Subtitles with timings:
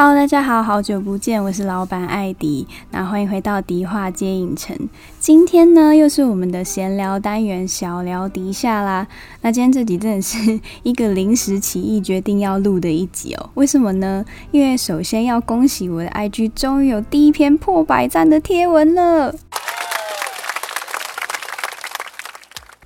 [0.00, 4.88] Hello，大家好，好久不见，我是老板艾迪，那欢迎回到迪化街影城。
[5.18, 9.08] 今天呢，又是我们的闲聊单元，小聊迪下啦。
[9.40, 13.50] 那今天这集真的是一个临时起意决定要录的一集哦。
[13.54, 14.24] 为什么呢？
[14.52, 19.34] 因为首先要恭喜我的 IG 终于有第一篇破百赞的贴文了。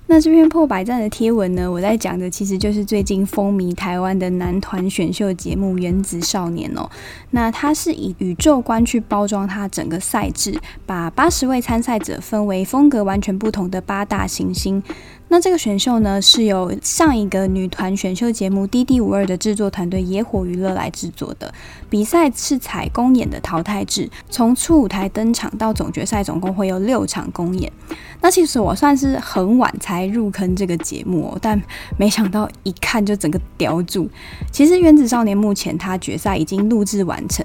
[0.05, 6.87] 那这篇破百赞的贴文呢，我在讲的其实就是最近风靡台湾的男团选秀节目《原子少年》哦。
[7.31, 14.83] 那它是以宇宙观去包装它整个赛制，把八十位参赛者分为风格完全不同的八大行星。
[15.33, 21.51] 那这个选秀呢，是由上一个女团选秀节目《D D 五二》的制作团队野火娱乐来制作的。
[21.89, 27.73] 比赛是采公演的淘汰制，从初舞台登场到总决赛，总共会有六场公演。
[28.21, 31.59] 那其实我算是很晚才入坑这个节目哦，但
[31.97, 34.07] 没想到一看就整个叼住。
[34.51, 37.43] 其实《原子少年》目前他决赛已经录制完成。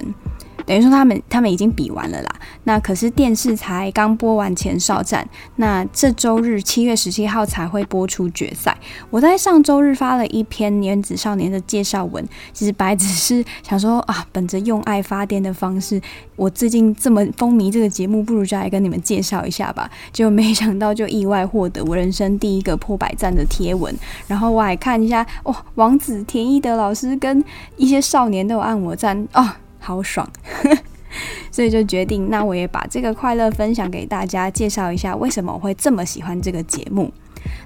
[0.69, 2.29] 等于说他们他们已经比完了啦，
[2.65, 8.77] 那可是电视才刚播完前哨战，那这周日七月十七号才会播出决赛。
[9.09, 15.99] 我在上周日发了一篇《原子少年》的介绍文，其实白只是想说啊，本着用爱发电的方式，
[16.35, 19.89] 我最近这么风靡这个节目，不如就来跟你们介绍一下吧。
[20.13, 23.91] 就没想到就意外获得我人生第一个破百赞的贴文，
[24.27, 27.43] 然后我还看一下哦，王子田一德老师跟
[27.75, 29.49] 一些少年都有按我赞哦。
[29.79, 30.29] 好爽，
[31.51, 37.11] 所以就决定，那我也把这个快乐分享给大家，介绍一下为什么我会这么喜欢这个节目。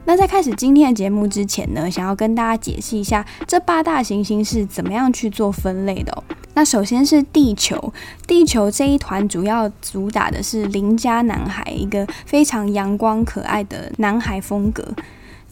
[0.06, 6.24] 那在开始今天的节目之前呢，想要跟大家解释一下这八大行星是怎么样去做分类的。
[6.54, 7.92] 那首先是地球，
[8.28, 14.88] 地球这一团主要主打的是邻家男孩，一个非常阳光可爱的男孩风格。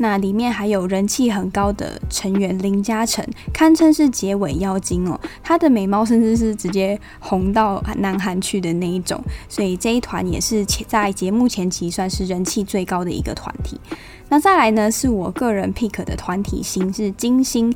[0.02, 3.24] 那里面还有人气很高的成员林嘉诚，
[3.54, 5.18] 堪称是结尾妖精哦。
[5.44, 13.80] 他的美貌甚至是直接红到南韩去的那一种，所以这一团也是在节目前期算是人气最高的一个团体。
[14.28, 17.72] 那再来呢，是我个人 pick 的团体星是金星。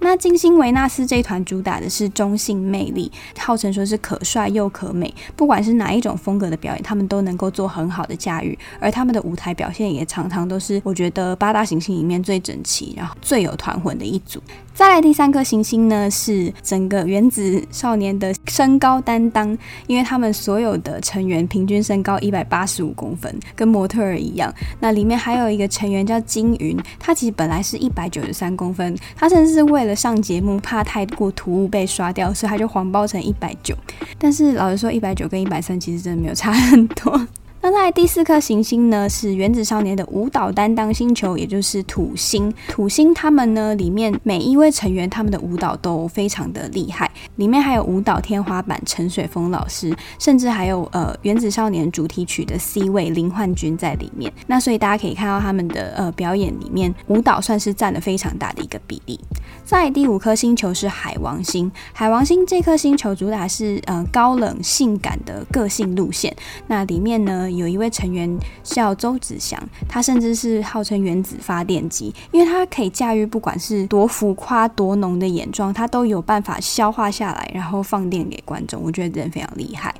[0.00, 14.40] 那金星维纳斯这一团主打的是中性魅力，号称说是可帅又可美，不管是哪一种风格的表演，他们都能够做很好的驾驭，而他们的舞台表现也常常都是我觉得八大行星里面最整齐，然后最有团魂的一组。
[14.78, 19.58] 再来第三颗行星呢，是整个原子少年的身高担当，
[19.88, 24.54] 因为他们所有的成员平均身高一百八十五公分，跟模特儿一样。
[24.78, 33.74] 那里面还有一个成员叫金云，他其实本来是一百九十三公分，他甚至是为了上节目怕太过突兀被刷掉，所以他就谎报成一百九。
[34.16, 37.20] 但是老实说，一百九跟一百三其实真的没有差很多。
[37.60, 42.52] 那在第四颗行星呢，是原子少年的舞蹈担当星球，也就是土星。
[42.68, 54.32] 土星他们呢，里面每一位成员他们的舞蹈都非常的厉害，里面还有舞蹈天花板陈水峰老师，甚至还有呃原子少年主题曲的 C 位林焕君在里面。
[54.46, 59.18] 那所以大家可以看到他们的呃表演里面，舞蹈算是占了非常大的一个比例。
[59.64, 66.34] 在第五颗星球是海王星，海王星这颗星球主打是呃高冷性感的个性路线，
[66.68, 67.47] 那里面呢。
[67.50, 78.82] 有一位成员叫周子祥，他甚至是号称原子发电机，因为他可以驾驭不管是多浮夸多浓的眼妆，他都有办法消化下来，然后放电给观众。
[78.82, 79.94] 我觉得这人非常厉害。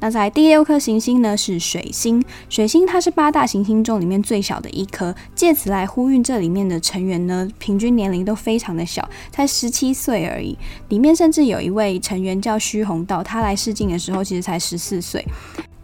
[0.00, 10.56] 那在第六颗行星呢，是水星，水星它是八大行星中里面最小的一颗，借此来呼应这里面的成员呢，平均年龄都非常的小，才十七岁而已。
[10.88, 15.26] 里面甚至有一位成员叫徐宏道，他来试镜的时候其实才十四岁。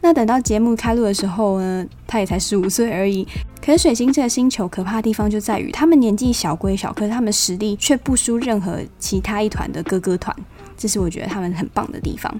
[0.04, 3.26] 那等到节目开录的时候呢，他也才十五岁而已。
[3.64, 10.36] 可是水星这个星球可怕的地方就在于，他们年纪小归小，可是他们实力却不输任何其他一团的哥哥团。
[10.76, 12.32] 这是我觉得他们很棒的地方。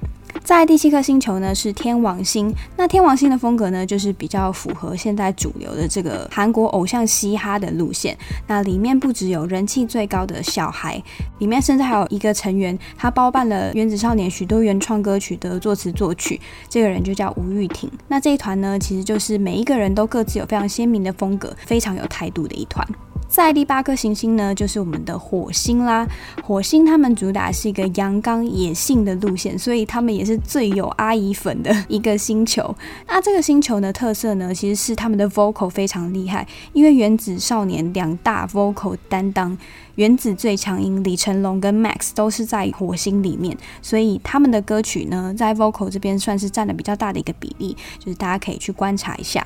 [0.42, 2.52] 在第七颗星球呢，是天王星。
[2.76, 8.14] 那天王星的风格呢，就是比较符合现在主流的这个韩国偶像嘻哈的路线。
[8.46, 11.02] 那里面不只有人气最高的小孩，
[11.38, 16.38] 里面甚至还有一个成员，他包办了原子少年许多原创歌曲的作词作曲。
[16.68, 17.90] 这个人就叫吴玉婷。
[18.08, 22.86] 那这一团呢，其实就是每一个人都各自有非常鲜明的风格，非常有态度的一团。
[23.34, 26.06] 在第八颗行星呢，就是我们的火星啦。
[26.40, 32.72] 火星他们主打是一个阳刚野性的路线，所以他们也是最有阿姨粉的一个星球。
[33.08, 39.58] 那这个星球的特色呢，其实是他们的 vocal 非常厉害，因为原子少年两大 vocal 担当，
[39.96, 49.44] 原子最强音李成龙跟 Max 都是在火星里面，所以他们的歌曲呢，在 vocal 这边算是占了比较大的一个比例，就是大家可以去观察一下。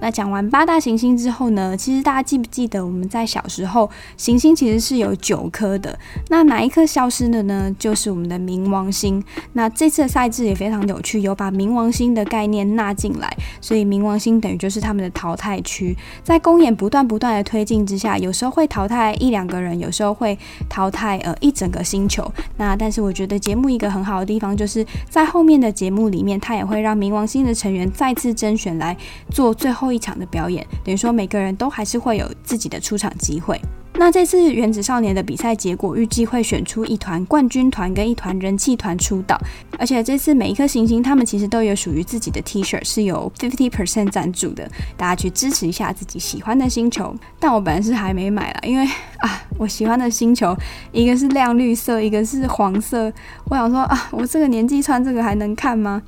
[0.00, 5.98] 那讲完八大行星之后呢，其实大家记不记得我们在小时候行星其实是有九颗的？
[6.28, 7.74] 那哪一颗消失了呢？
[7.78, 9.22] 就是我们的冥王星。
[9.54, 15.96] 那这次的赛制也非常有趣，有把冥王星的概念纳进来，所以冥王星等于就是他们的淘汰区。
[16.22, 22.30] 在公演不断不断的推进之下，有时候会淘汰一两个人，有时候会淘汰呃一整个星球。
[22.56, 28.96] 那但是我觉得节目一个很好的地方，就是在后面的节目里面，它也会让冥王星的成员再次甄选来
[29.30, 33.60] 做最后一场的表演，等于说每个人都还是会有自己的出场机会。
[34.00, 39.36] 那这次原子少年的比赛结果预计会选出一团冠军团跟一团人气团出道，
[39.76, 47.12] 而且这次每一颗行星他们其实都有属于自己的 T 恤，是有50%赞助的，大家去支持一下自己喜欢的星球。
[47.40, 48.84] 但我本来是还没买啦，因为
[49.18, 50.56] 啊，我喜欢的星球
[50.92, 53.12] 一个是亮绿色，一个是黄色，
[53.46, 56.00] 我想说啊，我这个年纪穿这个还能看吗？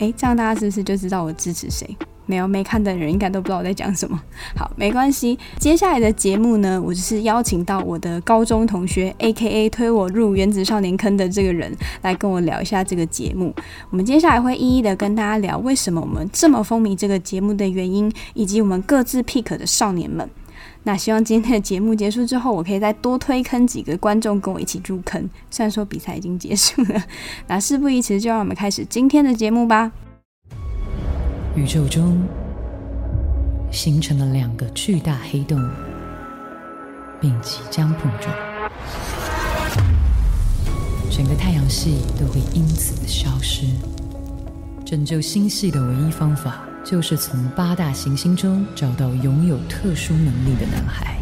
[0.00, 1.96] 诶，这样大家是不是就知道我支持谁？
[2.26, 4.20] 没有没看的人应该都不知道我在讲什么。
[4.56, 5.38] 好，没关系。
[5.58, 13.54] 接下来的节目呢，我就是邀请到我的高中同学，AKA 推我入原子少年坑的这个人，来跟我聊一下这个节目。
[13.90, 20.28] 我们接下来会一一的跟大家聊为什么我们这么风靡这个节目的原因，以及我们各自 pick 的少年们。
[20.84, 25.28] 那希望今天的节目结束之后，我可以再多推坑几个观众跟我一起入坑。
[25.50, 27.02] 虽然说比赛已经结束了，
[27.48, 29.90] 那事不宜迟，就让我们开始今天的节目吧。
[31.56, 32.22] 宇宙中
[33.72, 35.58] 形成了两个巨大黑洞，
[37.18, 38.36] 并即将碰撞，
[41.10, 43.66] 整个太阳系都会因此消失。
[44.84, 51.16] 拯救星系的唯一方法，就是从八大行星中找到拥有特殊能力的男孩。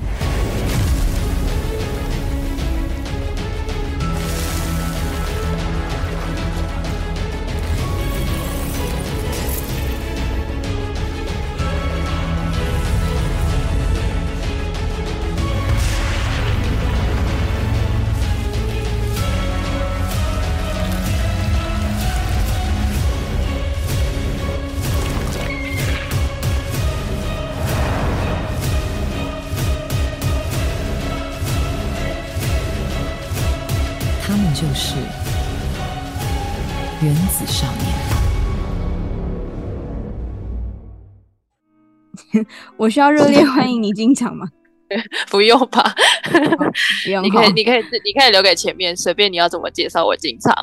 [42.85, 44.47] 我需要热烈欢迎你进场吗？
[45.31, 45.95] 不用吧，
[46.35, 46.71] 哦、
[47.03, 47.25] 不用。
[47.25, 50.55] 你可以，你可以，你可以留给前面，随便你要怎么介绍我进场。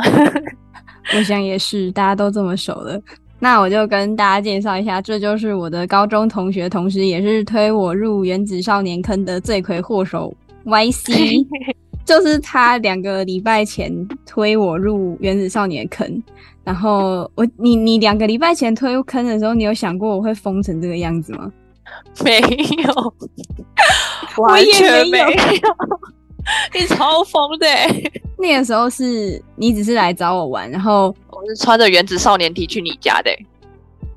[1.18, 3.02] 我想也是，大家都这么熟了，
[3.40, 10.32] 那我就跟大家介绍一下，这就是我的高中同学，同时也是推我入原子少年坑的罪魁祸首
[10.66, 11.44] YC。
[12.06, 13.92] 就是他两个礼拜前
[14.28, 16.22] 推我入原子少年坑，
[16.64, 21.52] 然后我你你两个礼拜前推坑的时候，你有想过我会疯成这个样子吗？
[22.24, 22.40] 没
[22.84, 23.14] 有，
[24.38, 25.28] 完全没有，
[26.74, 27.68] 你超疯的。
[28.38, 33.32] 那个时候是你只是来找我玩，然后我是穿着原子少年 T 去你家的。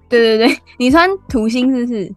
[0.08, 2.12] 对对对，你穿土星是不是？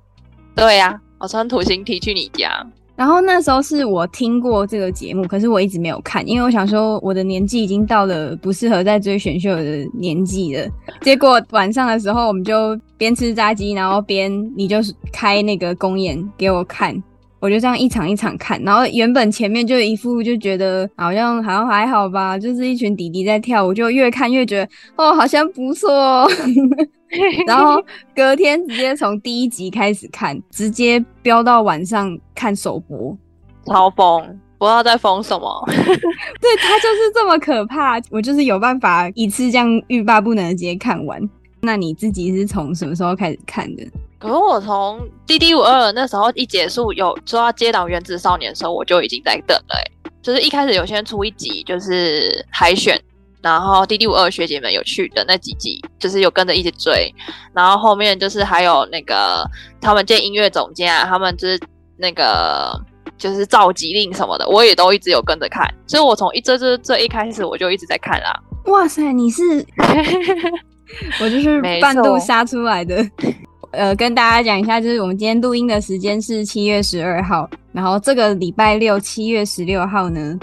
[0.56, 2.66] 对呀、啊，我穿土星 T 去你家。
[2.98, 10.68] 然后那时候是我听过这个节目，可是我一直没有看，因为我想说我的年纪已经到了不适合再追选秀的年纪了。
[11.02, 16.92] 结果晚上的时候，我们就边吃炸鸡，然后边你就是开那个公演给我看，
[17.40, 18.62] 我就这样一场一场看。
[18.64, 26.30] 然后原本前面就一副就觉得好像好像还好吧，就是一群弟弟在跳舞，就越看越觉得哦，好像不错哦。
[27.48, 27.82] 然后
[28.16, 33.18] 隔天直接从第一集开始看，直接飙到晚上看首播，
[33.66, 34.40] 超疯！
[34.58, 35.64] 不知道在疯什么。
[35.68, 41.22] 对，他就是这么可怕，我就是有办法一次这样欲罢不能的直接看完。
[41.62, 43.84] 那你自己是从什么时候开始看的？
[44.20, 49.76] 可是我从《D D 五二》那时候一结束，有说要接档《原子少年》的时候，我就已经在等了。
[49.76, 53.00] 哎，就是一开始有先出一集，就是海选。
[53.40, 57.14] 然后 D D 五二学姐们有去的那几集，就是有跟着一起追，
[57.54, 59.48] 然后后面就是还有那个
[59.80, 61.60] 他们见音乐总监啊，他们就是
[61.98, 62.74] 那个
[63.18, 68.36] 就是召集令什么的，我也都一直有跟着看，所以我从一这这这一开始我就一直在看啦。
[68.66, 69.44] 哇塞，你是
[71.22, 72.96] 我就是半路杀出来的。
[73.72, 80.40] 呃，跟大家讲一下，就是我们今天录音的时间是七月十二号，然后这个礼拜六七月十六号呢，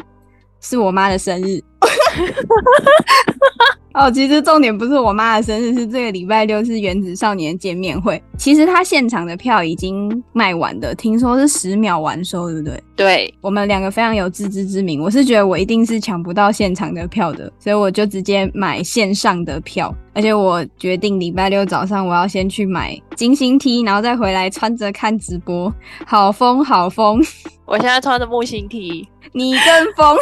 [0.61, 1.61] 是我妈的生日。
[3.95, 8.21] 哦，其实重点不是我妈的生日，是这个礼拜六是原子少年见面会。
[8.37, 12.83] 其实他现场的票已经卖完的，听说是十秒完售，对不对？
[12.97, 19.95] 对，我们两个非常有自知之明，我是觉得我一定是抢不到现场的票的，所以我就直接买线上的票。
[20.13, 25.73] 而且我决定礼拜六早上我要先去买金星 T，然后再回来穿着看直播，
[26.05, 27.21] 好疯好疯！
[27.67, 30.17] 我现在穿着木星 T，你跟风。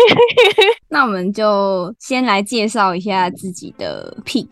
[0.88, 4.48] 那我们就先来介绍一下自己的 pick。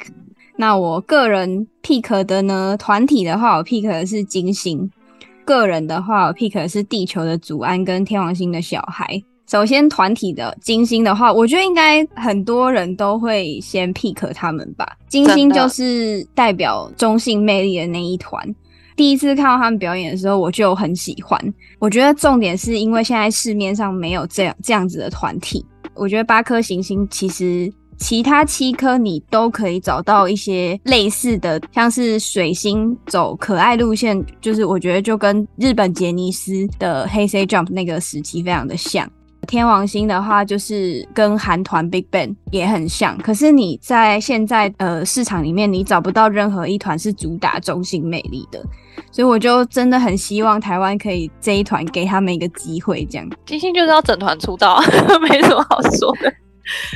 [0.57, 4.79] 那我个人 pick 的呢，团体的话，我 pick 的是金星；
[5.45, 9.21] 个人的话，我 pick 的是地球的祖安跟天王星的小孩。
[9.51, 14.97] 首先，团体的金星的话，我觉得应该很多人都会先 pick 他们吧。
[15.09, 18.55] 金星就是代表中性魅力的那一团。
[18.97, 21.39] 第一次看到他们表演的时候，我就很喜欢。
[21.79, 25.65] 我觉得重点是因为现在市面上没有这样这样子的团体。
[25.95, 39.09] 我觉得八颗行星其实其他七颗你都可以找到一些类似的，像是水星走可爱路线，就是我觉得就跟日本杰尼斯的黑 C Jump 那个时期非常的像。
[39.47, 48.63] 天王星的话，就是跟韩团 Big Bang 也很像，可是你在现在呃市场里面，你找不到任何一团是主打中性魅力的，
[49.11, 53.29] 所以我就真的很希望台湾可以这一团给他们一个机会，这样。
[53.45, 54.81] 金星就是要整团出道，
[55.29, 56.33] 没什么好说的。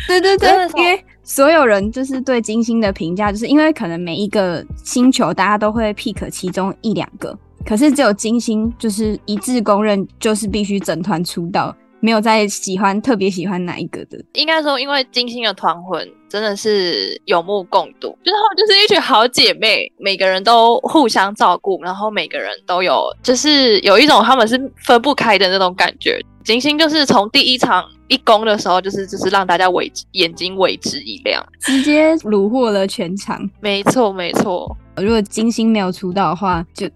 [0.07, 7.37] 对对对，因为所有人就是对金星的评价，就是因为可能每一个星球大家都会 pick 其中一两个，
[7.67, 11.75] 可是只有金星就是一致公认，就是必须整团出道。
[12.00, 26.21] 没有在喜欢特别喜欢哪一个的，应该说，因为金星的团魂真的是有目共睹，就是他们就是一群好姐妹，每个人都互相照顾，然后每个人都有，就是有一种他们是分不开的那种感觉。
[26.45, 33.50] 金星就是从第一场一攻的时候，就是就是让大家为之眼睛为之一亮，直接虏获了全场。
[33.61, 36.88] 没错没错，如果金星没有出道的话，就。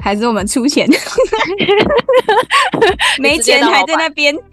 [0.00, 0.88] 还是我们出钱，
[3.20, 4.34] 没钱还在那边。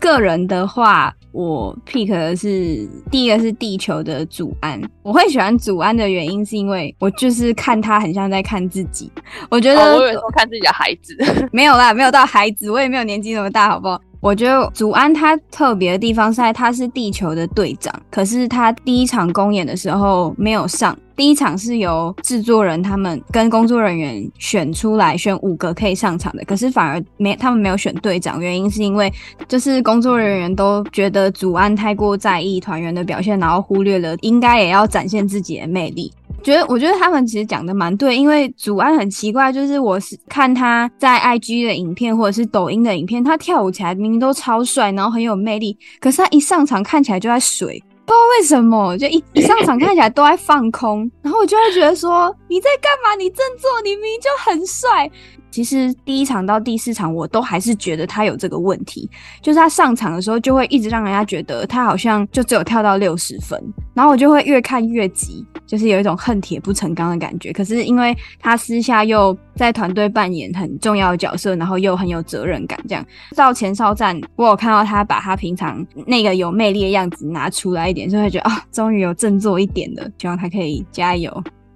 [0.00, 4.78] 个人的话，我 pick 的是第一个是地球的祖安。
[5.02, 9.10] 我会喜欢祖安的原因，是因为我就是看他很像在看自己。
[9.48, 11.16] 我觉得，哦、我有时候看自己的孩子，
[11.52, 13.98] 没有啦，没有到孩子，我也没有年纪那么大，好不好？
[14.24, 20.98] 我觉得祖安他特别的地方是在他是地球的队长，可是他第一场公演的时候没有上。
[21.14, 29.12] 第一场是由制作人他们跟工作人员选出来，选五个可以上场的，可是反而没他们没有选队长，原因是因为
[29.46, 36.10] 就是工作人员都觉得祖安太过在意团员的表现，然后忽略了应该也要展现自己的魅力。
[36.44, 53.14] 觉得我觉得他们其实讲的蛮对，因为祖安很奇怪，就是我是看他在 IG 的影片或者是抖音的影片，他跳舞起来明明都超帅，然后很有魅力，可是他一上场看起来就在水，不知道为什么，就一 一上场看起来都在放空，然后我就会觉得说你在干嘛？
[53.18, 55.10] 你振作，你明明就很帅。
[55.54, 59.08] 其实第一场到第四场，我都还是觉得他有这个问题，
[59.40, 63.56] 就是他上场的时候就会一直让人家觉得他好像就只有跳到六十分，
[63.94, 67.52] 然后我就会越看越急，就是有一种恨铁不成钢的感觉。
[67.52, 73.06] 可是因为他私下又在团队扮演很重要的角色，然后又很有责任感，这样
[73.36, 81.32] 到前哨站，我有看到他把他平常那个有魅力的样子拿出来一点，就会觉得啊，终于有振作一点了，希望他可以加油。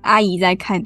[0.08, 0.82] 阿姨在看，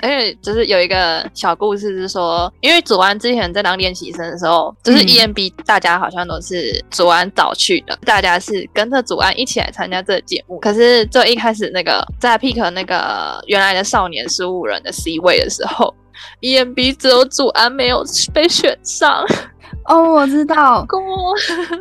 [0.00, 10.58] 而且就是有一个小故事，是说，因为祖安之前在当练习生的时候，就是 EMB，大家好像都是祖安找去的，大家是跟着祖安一起来参加这个节目。
[10.58, 15.94] 可是最一开始那个在 pick 那个原来的少年十五人的 C 位的时候
[16.40, 19.24] ，EMB 只有祖安没有被选上。
[19.86, 20.86] 哦，我知道。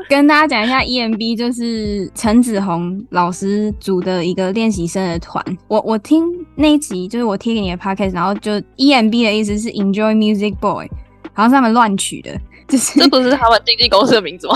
[0.09, 5.43] 跟 大家讲一下，EMB 就是陈子红老师组的一个练习生的团。
[5.67, 6.25] 我我听
[6.55, 10.89] 那一集，就是我贴给你的 podcast，然后就 EMB 的意思是 Enjoy Music Boy，
[11.33, 12.31] 好像是他们乱取的，
[12.67, 14.55] 就是这不是他们经纪公司的名字吗？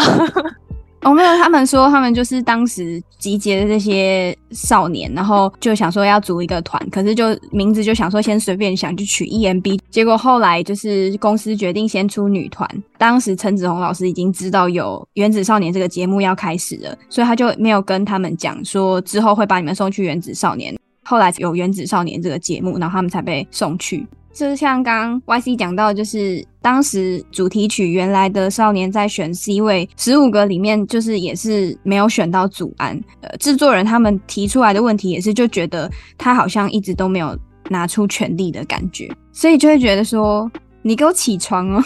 [1.02, 12.68] 哦，没有，他们说他们就是当时集结的这些少年，然后就想说要组一个团，可是就名字就想说先随便想就取 EMB，结果后来就是公司决定先出女团。
[12.98, 20.74] 当时陈子鸿老师已经知道有《原子少年》这个节目要开始了，所以他就没有跟他们讲说之后会把你们送去《原子少年》。
[21.04, 24.06] 后来有《原子少年》这个节目，然后他们才被送去。
[24.38, 32.96] 就是像刚 YC 讲到，就是当时主题曲原来的少年在选 C 位十五个里面，就是也是没有选到祖安。
[33.22, 35.90] 呃，制作人他们提出来的问题也是，就觉得
[36.20, 37.36] 他好像一直都没有
[37.68, 40.48] 拿出全力的感觉，所以就会觉得说，
[40.84, 41.84] 你给我起床哦！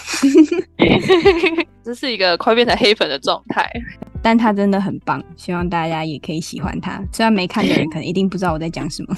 [1.85, 3.71] 这是一个快变成黑粉的状态。
[4.21, 7.01] 但他真的很棒，希望大家也可以喜欢他。
[7.11, 9.15] 虽然没看的人可能一定不知道我在讲什么，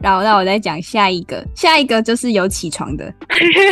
[0.00, 3.12] 然后让我再讲下一个，下一个就是有起床的，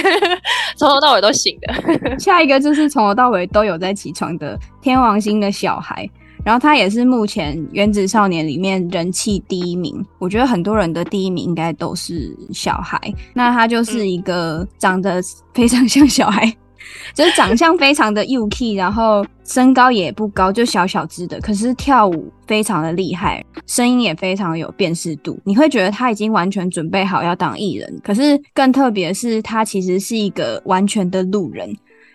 [0.77, 2.19] 从头到尾都醒的。
[2.19, 6.09] 下一个就是从头到尾都有在起床的天王星的小孩，
[6.45, 10.05] 然后他也是目前原子少年里面人气第一名。
[10.19, 12.99] 我觉得很多人的第一名应该都是小孩，
[13.35, 15.21] 那他就是一个长得
[15.53, 16.51] 非常像小孩。
[17.15, 21.41] 就是长相非常的幼气，然后身高也不高，就小小只的。
[21.41, 25.39] 可是跳舞非常的厉害，声音也非常有辨识度。
[25.45, 28.01] 你会觉得他已经完全准备好要当艺人。
[28.03, 31.69] 可是更特别是，他其实是一个完全的路人，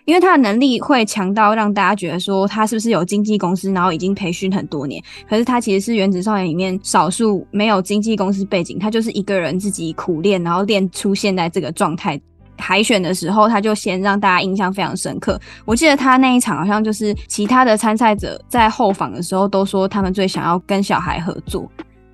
[0.04, 5.02] 因为他的能力会强到让大家觉得说他是不是有经纪公司，然后已经培训很多年。
[5.28, 12.20] 可是他其实是原子少年里面少数没有经纪公司背景，他就是一个人自己苦练，然后练出现在这个状态。
[12.58, 15.40] 海选的时候，他就先让大家印象非常深刻。
[15.64, 21.70] 我记得他那一场好像就是其他的参赛者在后访的时候都说，他们最想要跟小孩合作。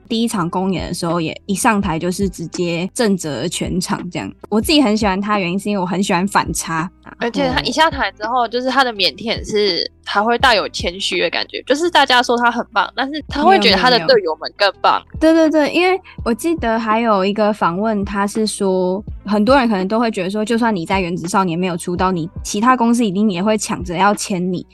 [0.09, 4.33] 第一场公演的时候，也一上台就是直接震慑全场，这样。
[4.49, 15.03] 我自己很喜欢他，原因是因为我很喜欢反差，而且他一下台之后，就是他的腼腆是还会带有谦虚的感觉，就是大家说他很棒，但是他会觉得他的队友们更棒。
[15.21, 24.67] 对对对，因为我记得还有一个访问，他是说很多人可能都会觉得说，就算你在原子少年没有出道，你其他公司一定也会抢着要签你。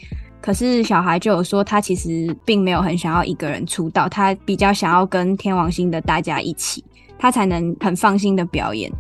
[0.44, 6.84] 可是小孩就有说，他其实并没有很想要一个人出道，他比较想要跟天王星的大家一起，
[7.18, 8.92] 他才能很放心的表演。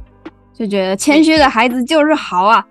[0.54, 2.66] 就觉得谦虚的孩子就是好啊。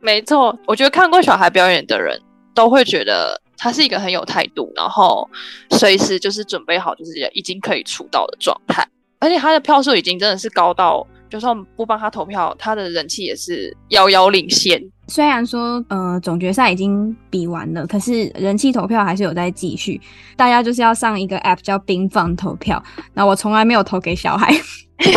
[0.00, 2.16] 没错，我觉得看过小孩表演的人
[2.54, 5.28] 都会觉得他是一个很有态度，然后
[5.70, 8.86] 随时就是准备好，就是已经可以出道的状态。
[9.18, 14.80] 而且他的票数已经真的是高到，就算不帮他投票，他的人气也是遥遥领先。
[15.06, 20.00] 虽然说，呃，总决赛已经比完了，可是人气投票还是有在继续。
[20.36, 22.82] 大家就是要上一个 app 叫冰放投票。
[23.12, 24.50] 那我从来没有投给小孩，
[25.04, 25.08] 因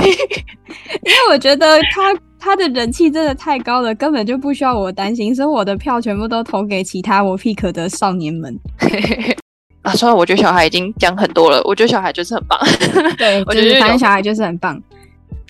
[1.12, 8.60] 为我觉得他他的人气真的太高了，根本就不需要我担心，所以我的票全部都投给其他我 pick 的少年们。
[9.84, 12.60] 啊，算了我觉得小孩已经讲很多了，我觉得小孩就是很棒。
[13.18, 14.82] 对， 我觉得反正小孩就是很棒。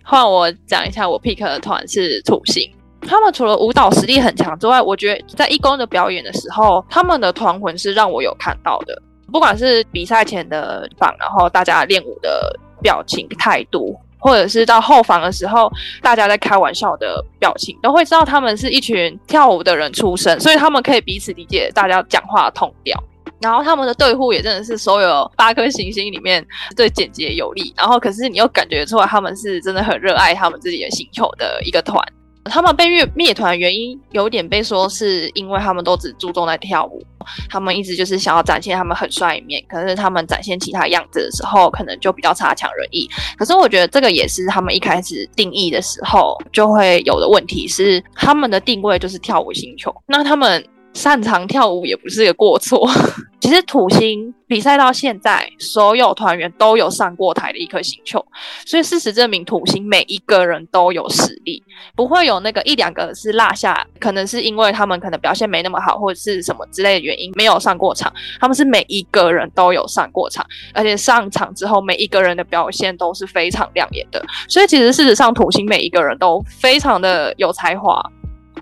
[0.04, 2.70] 换我讲一下，我 pick 的团是土星。
[3.02, 9.02] 他们除了舞蹈实力很强之外，我觉得在一公的表演的时候，他们的团魂是让我有看到的。
[9.32, 15.70] 不管是比赛前的访，然后大家练舞的表情态度，或者是到后访的时候，
[16.02, 22.98] 大家在开玩笑的表情，都会知道他们是一群跳舞的人出身，所以他们可以彼此理解大家讲话的 tone 调。
[23.40, 26.44] 然后他们的队呼也真的是所有八颗行星里面
[26.76, 27.72] 最简洁有力。
[27.78, 32.04] 然后可是你又感觉出来他们是真的很热爱他们自己的星球的一个团。
[32.48, 37.04] 他们被灭灭团的原因有点被说是因为他们都只注重在跳舞，
[37.50, 43.10] 他们一直就是想要展现他们很帅一面，可是他们展现其他样子的时候，可能就比较差强人意。
[43.38, 50.64] 可是我觉得这个也是他们一开始定义的时候就会有的问题，是他们的定位就是跳舞星球，那他们。
[50.94, 52.90] 擅长跳舞也不是一个过错。
[53.40, 58.24] 其实土星比赛到现在，所有团员都有上过台的一颗星球，
[58.66, 61.64] 所以事实证明土星每一个人都有实力，
[61.96, 68.12] 不会有那个一两个是落下，可能是因为他们可能表现没那么好，或者是什么之类的原因没有上过场。
[68.40, 74.22] 他们是每一个人都有上过场，而且上场之后每一个人的表现都是非常亮眼的。
[74.50, 78.04] 所以其实事实上土星每一个人都非常的有才华。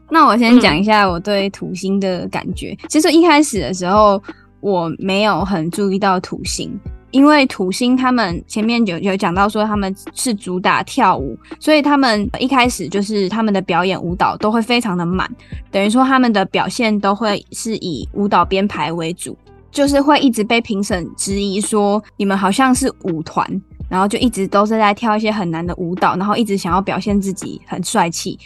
[0.09, 2.77] 那我先讲一下我对土星的感觉。
[2.89, 4.21] 其实一开始的时候，
[4.59, 6.71] 我没有很注意到土星，
[7.11, 15.29] 因为土星他们前面有有讲到说他们是主打跳舞，所以他们一开始就是他们的表演舞蹈都会非常的满，
[15.71, 19.37] 等于说他们的表现都会是以舞蹈编排为主，
[19.71, 23.47] 就是会一直被评审质疑说你们好像是舞团，
[23.89, 28.37] 然后就一直都是在跳一些很难的舞蹈，然后一直想要表现自己很帅气。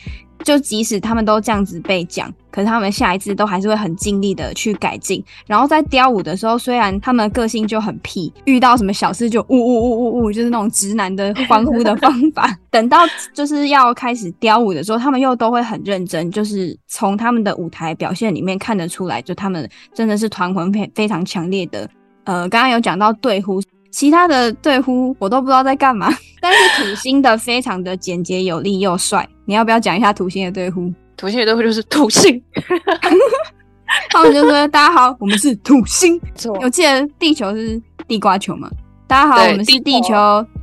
[0.44, 5.24] 就即使他们都这样子被讲，可是他们下一次都还是会很尽力的去改进。
[5.46, 12.58] 然后在雕舞的时候，虽然他们个性就很屁，遇到什么小事就呜呜呜呜呜，就是那种直男的欢呼的方法。
[12.72, 13.00] 等到
[13.34, 21.90] 就是要开始雕舞的时候，他们又都会很认真，就是从他们的舞台表现里面看得出来，就他们真的是团魂非非常强烈的。
[22.24, 23.62] 呃，刚刚有讲到对呼。
[23.92, 29.28] 其他的对呼我都不知道在干嘛， 但是土星的非常的简洁有力又帅。
[29.50, 30.94] 你要不要讲一下土星的对呼？
[31.18, 32.40] 土星的对呼就是土星，
[34.12, 36.22] 他们就说：“大家好，我们是土星。”
[36.62, 38.70] 我记得地球是地瓜球嘛？
[39.08, 40.14] 大家好，我们是地球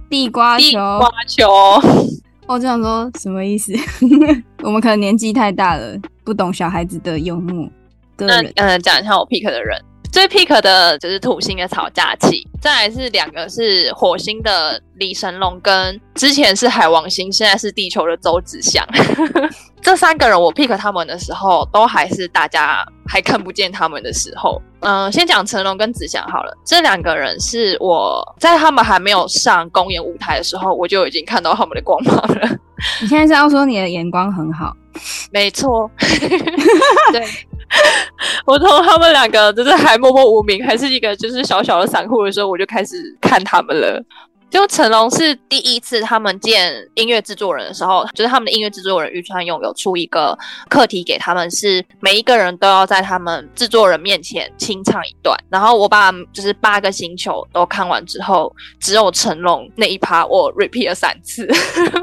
[0.09, 0.67] 地瓜球。
[0.71, 1.45] 地瓜球。
[2.47, 3.73] 我这样说什么意思？
[4.63, 7.69] 我们可能年纪太大了，不懂小孩子的幽默。
[8.15, 9.77] 个人，嗯，讲一下我 pick 的人。
[10.17, 18.83] 最 pick 的就是土星的曹佳琪，再来是两个是火星的李神龙，跟之前是海王星，现在是地球的周子祥。
[19.83, 24.59] 这三个人我 pick 他们的时候，都还是大家还看不见他们的时候。
[24.81, 32.49] 嗯、呃，先讲成龙跟子祥好了，这两个人是我在他们还没有上公演舞台的时候，我就已经看到他们的光芒了。
[33.03, 34.75] 你现在是要说你的眼光很好？
[35.31, 35.91] 没错，
[37.13, 37.23] 对。
[38.47, 44.03] 我从他们两个就是还默默无名，还是一个就是小小的散户的时候，我就开始看他们了。
[44.49, 55.37] 就成龙是第一次他们见音乐制作人的时候，就是他们的音乐制作人于川勇有出一个课题给他们，是每一个人都要在他们制作人面前清唱一段。
[55.51, 58.51] 然后我把就是八个星球都看完之后，
[58.81, 61.47] 只有成龙那一趴我 repeat 了三次。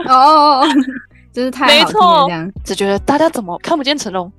[0.06, 0.64] 哦，
[1.34, 4.30] 真是太好听了，这样只觉得大家怎么看不见成龙？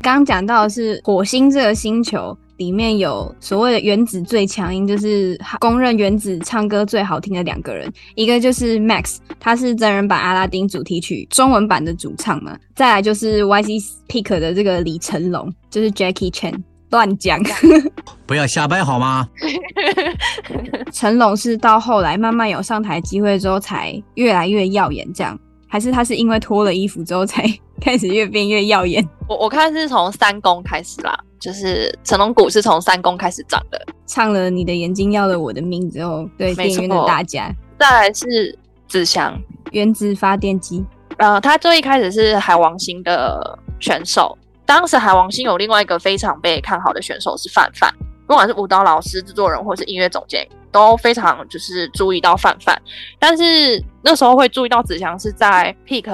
[0.00, 16.54] 刚讲到的是火星这个星球里面有所谓的原子最强音，就是公认原子唱歌最好听的两个人，一个就是 Max，他是真人版阿拉丁主题曲中文版的主唱嘛，再来就是 YC Pick 的这个李成龙，就是 Jackie Chan，
[16.90, 17.40] 乱讲，
[18.26, 19.28] 不要瞎掰好吗？
[20.92, 25.38] 成龙是到后来慢慢有上台机会之后，才越来越耀眼，这样。
[25.70, 27.44] 还是他是因为脱了衣服之后才
[27.82, 29.06] 开始越变越耀眼？
[29.28, 33.80] 我我看是从三公开始啦，就是成龙谷是从三公开始长的。
[34.06, 37.50] 唱了你的眼睛要了我的命之后，对电影院的大家。
[37.78, 39.38] 再来是子祥，
[39.70, 40.84] 原子发电机。
[41.18, 47.92] 呃，他最一开始是海王星的选手，当时海王星有另外一个非常被看好的选手是范范，
[48.28, 50.46] 不管是舞蹈老师、制作人或是音乐总监。
[50.70, 52.78] 都非常就是注意到范范，
[53.18, 56.06] 但是那时候会注意到子祥是在 pick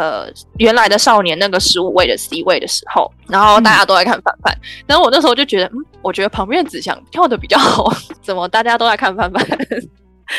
[0.59, 9.45] 原来的少年那个十五位的 C 位的时候，然后大家都在看范范，然后我那时候就觉得，嗯，我觉得旁边的子祥跳的比较好， 怎么大家都在看范范？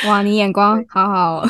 [0.08, 1.50] 哇，你眼光好好哦。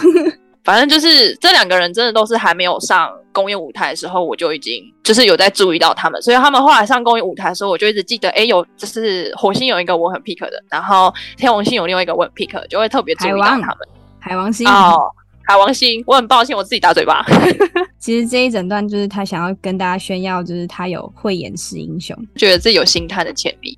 [0.66, 13.78] 反正就是这两个人真的都是还没有上公演舞台的时候，我就已经就是有在注意到他们，所以他们后来上公演舞台的时候，我就一直记得，哎，有就是火星有一个我很 pick 的，然后天王星有另外一个我很 pick，就会特别注意到他们。
[14.20, 15.00] 海王星哦，
[15.44, 17.24] 海王星，我很抱歉，我自己打嘴巴。
[18.02, 23.78] 其实这一整段就是他想要跟大家炫耀，就是他有慧眼识英雄， 觉得自己有星探的潜力。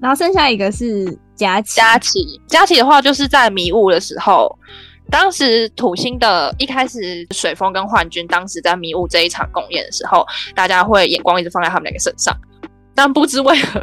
[0.00, 4.58] 然后剩下一个是佳琪，佳琪，佳琪的话就是在迷雾的时候。
[5.10, 12.34] 当时土星的一开始，水风跟幻君当时在迷雾这一场公演的时候，大家会眼光一直放在他们两个身上，
[12.94, 13.80] 但不知为何，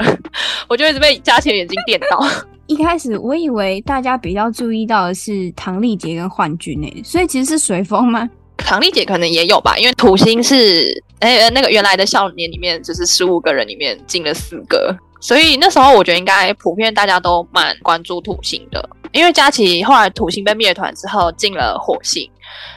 [0.68, 2.20] 我就一直被佳琪的眼睛电到。
[2.68, 8.30] 一开始我以为大家比较注意到的是唐丽杰跟幻君诶，所以其实是水风吗？
[8.58, 18.90] 唐丽杰可能也有吧，因为土星是哎、欸、那个原来的少年里面，就是十五个人里面进了四个，所以那时候我觉得应该普遍大家都蛮关注土星的。
[19.14, 22.30] 因为佳琪后来土星被灭团之后进了火星，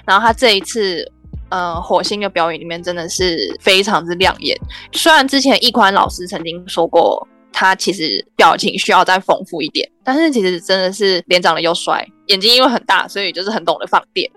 [0.04, 1.09] 然后他这一次，
[1.48, 4.59] 呃，火星的表演里面真的是非常之亮眼。
[4.92, 14.28] 虽然之前易宽老师曾经说过，他其实表情需要再丰富一点，但是其实真的是脸长得又帅，眼睛因为很大，所以就是很懂得放电。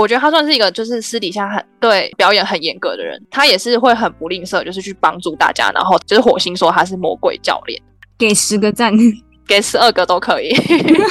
[0.00, 5.70] 我觉得他算是一个就是私底下很对表演很严格的人，他也是会很不吝啬，就是去帮助大家。
[5.74, 7.80] 然后就是火星说他是魔鬼教练，
[8.18, 8.92] 给十个赞。
[9.46, 10.54] 给十二个都可以，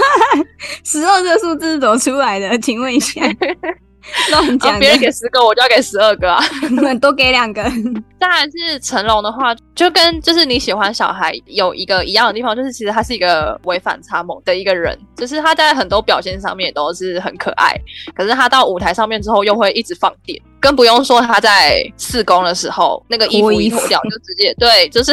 [0.83, 2.57] 十二这个数字是怎么出来的？
[2.57, 3.21] 请问一下，
[4.31, 4.79] 乱讲。
[4.79, 6.43] 别人给十个，我就要给十二个啊！
[6.69, 7.63] 你们多给两个。
[8.19, 17.75] 当然是成龙的话，就跟就是你喜欢小孩有一个一样的地方，就是其实他是一个违反差萌的一个人，就是他在很多表现上面都是很可爱，
[18.15, 25.11] 可是他到舞台上面之后又会一直放电，更不用说他在四公的时候那个衣服一脱掉就直接对，就是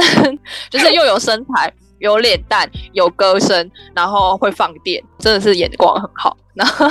[0.71, 1.73] 就是又有身材。
[1.99, 6.35] 有脸蛋，有歌声，然后会放电，真的是眼光很好。
[6.55, 6.89] 然后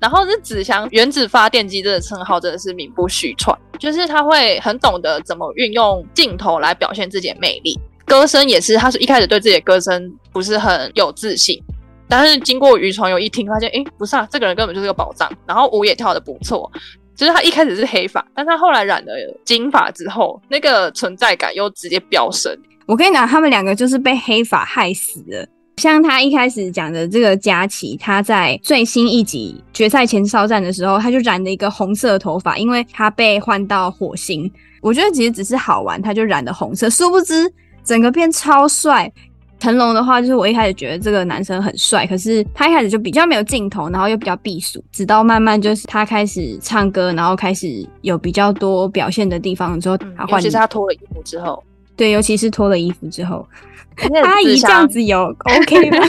[0.00, 7.78] 然后是子祥原子发电机这个称号真的是名不虚传，就是他会很懂得怎么运用镜头来表现自己的魅力。
[8.06, 11.62] 歌声也是，他是一开始对自己的歌声不是很有自信，
[12.08, 15.30] 但是经过于传友一听，发现诶不是啊，这个人根本就是个宝藏。
[15.46, 16.68] 然后舞也跳得不错，
[17.14, 19.12] 就是他一开始是黑发，但他后来染了
[19.44, 22.52] 金发之后，那个存在感又直接飙升。
[22.86, 25.46] 我跟你讲，他们两个就是被黑发害死了。
[25.80, 34.50] 像他一开始讲的这个佳琪，他在最新一集决赛前哨战的时候，他就染了一个红色的头发，因为他被换到火星。
[34.82, 37.50] 我觉得其实只是好玩，他就染的红色，殊不知。
[37.82, 39.10] 整个变超帅，
[39.58, 51.62] 成龙的话就是我一开始觉得这个男生很帅，可是他一开始就比较没有镜头，然后又比较避暑，直到慢慢就是他开始唱歌，然后开始有比较多表现的地方之后，他换，尤其是他脱了衣服之后，
[52.00, 53.46] 对，尤其是脱了衣服之后，
[54.24, 56.08] 阿姨这样子有 OK 吗？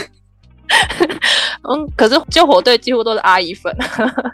[1.68, 3.70] 嗯，可是救火队几乎都是阿姨粉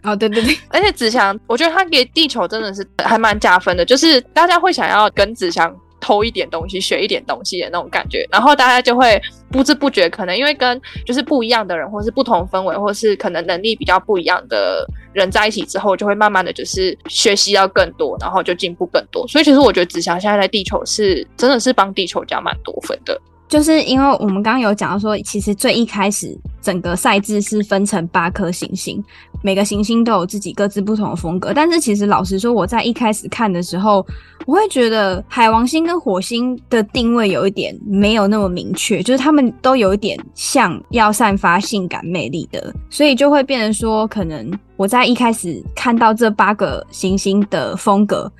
[0.05, 5.75] 哦，对对对，而且子祥，我觉得他给地球真的是还蛮加分的，就是大家会想要跟子祥。
[6.00, 19.26] 偷一点东西，学一点东西的那种感觉，然后大家就会不知不觉，可能因为跟就是不一样的人，或是不同氛围，或是可能能力比较不一样的人在一起之后，就会慢慢的就是学习到更多，然后就进步更多。
[19.28, 23.20] 所以其实我觉得子祥现在在地球是真的是帮地球加蛮多分的。
[23.48, 29.02] 就是因为我们刚刚有讲到说，其实最一开始整个赛制是分成八颗行星，
[29.42, 31.52] 每个行星都有自己各自不同的风格。
[31.54, 34.06] 但是其实老实说，我在一开始看的时候，
[34.44, 48.30] 我会觉得海王星跟火星的定位有一点没有那么明确，就是他们都有一点像要散发性感魅力的，所以就会变成说，可能我在一开始看到这八个行星的风格，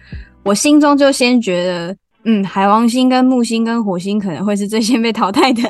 [0.43, 1.97] 我心中就先觉得。
[2.25, 5.63] 嗯，海王星跟木星跟火星可能会是最先被淘汰的。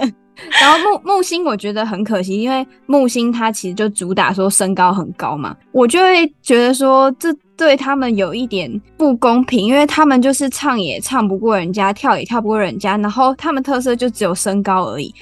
[0.60, 15.12] 然后木木星我觉得很可惜，因为木星它其实就主打说身高很高嘛，我就会觉得说这对他们有一点不公平，因为他们就是唱也唱不过人家，跳也跳不过人家，然后他们特色就只有身高而已。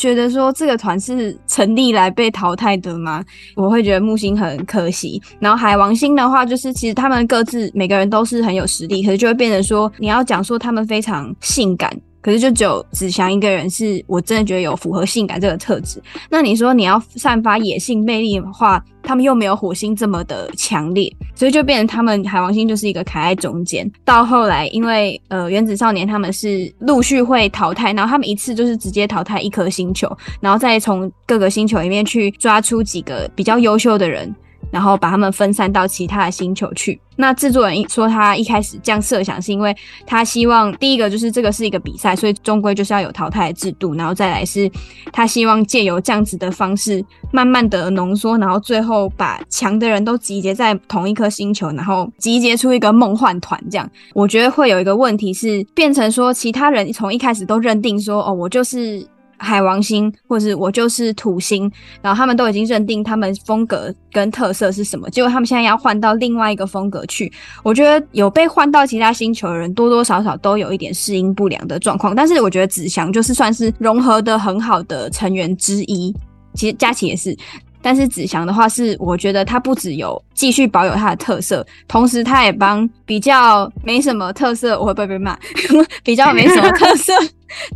[0.00, 3.22] 觉得说这个团是成立来被淘汰的吗？
[3.54, 5.20] 我会觉得木星很可惜。
[5.38, 11.94] 然后海王星的话，就是其实他们各自每个人都是很有实力，可是就会变成说你要讲说他们非常性感。
[12.20, 16.02] 可是就只有子祥一个人是我真的觉得有符合性感这个特质。
[16.28, 23.90] 那你说你要散发野性魅力的话，他们又没有火星这么的强烈，所以就变成他们海王星就是一个卡在中间。
[24.04, 34.34] 到后来，因为呃原子少年他们是陆续会淘汰，然后他们一次就是直接淘汰一颗星球，然后再从各个星球里面去抓出几个比较优秀的人。
[34.70, 37.00] 然后把他们分散到其他的星球去。
[37.16, 43.94] 那制作人说他一开始这样设想，是因为他希望第一个就是这个是一个比赛，所以终归就是要有淘汰制度。
[43.94, 44.70] 然后再来是，
[45.12, 53.62] 他希望借由这样子的方式，慢慢的浓缩，然后最后把强的人都集结在同一颗星球，然后集结出一个梦幻团。
[53.70, 59.06] 这样，我觉得会有一个问题是，变成说其他人从一开始都认定说，哦，我就是。
[59.42, 61.70] 海王星，或是我就是土星，
[62.02, 67.32] 然后他们都已经认定他们风格跟特色是什么，结果他们现在要换到另外一个风格去。
[67.62, 72.14] 我觉得有被换到其他星球的人，多多少少都有一点适应不良的状况。
[72.14, 76.14] 但是我觉得子祥就是算是融合的很好的成员之一，
[76.54, 77.34] 其实佳琪也是。
[77.82, 85.34] 但是子祥的话是，我觉得他不只有继续保有他的特色，同时他也帮比较没什么特色，我会被被骂？
[86.04, 87.14] 比较没什么特色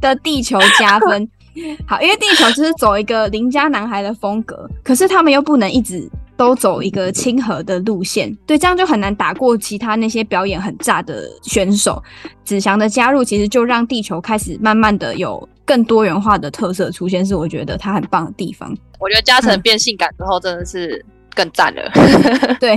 [0.02, 1.26] 的地球加分。
[1.86, 12.02] 好，因为地球就是走一个邻家男孩的风格，可是他们又不能一直都走一个亲和的路线，对，这样就很难打过其他那些表演很炸的选手。
[12.44, 18.76] 子祥的加入其实就让地球开始慢慢的有更多元化的特色出现，是我觉得他很棒的地方。
[18.98, 22.76] 我觉得嘉诚变性感之后真的是更赞了，嗯、 对。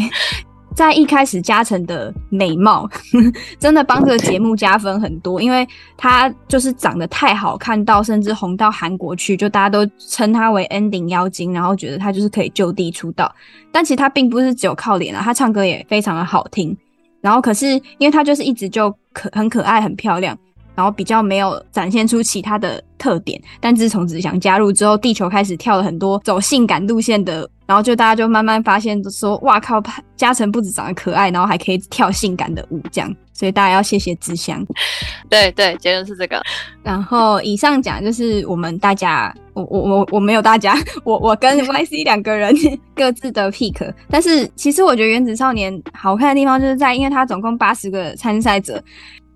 [0.78, 13.34] 在一开始，嘉诚的美貌呵呵 真的帮这个节目加分很多，因为他就是长得太好看到，甚至红到韩国去，就大家都称他为 ending 妖精，然后觉得他就是可以就地出道。
[13.72, 16.78] 但其实他并不是只有靠脸啊，他唱歌也非常的好听。
[17.22, 20.38] 然后可是因为他就是一直就可很可爱、很漂亮。
[20.78, 29.82] 然后比较没有展现出其他的特点，但自从子祥加入之后，地球开始跳了很多走性感路线的，然后就大家就慢慢发现说，哇靠，
[30.16, 34.64] 嘉诚不止长得可爱，然后还可以跳性感的舞，这样，所以大家要谢谢子祥。
[35.32, 36.40] 对对，结论是这个。
[36.84, 42.56] 然后以上讲就是我们大家，我我我我没有大家， 我我跟 YC 两个人
[42.96, 48.80] 各自的 pick，但是其实我觉得原子少年好看的地方就是在，因为他总共八十个参赛者。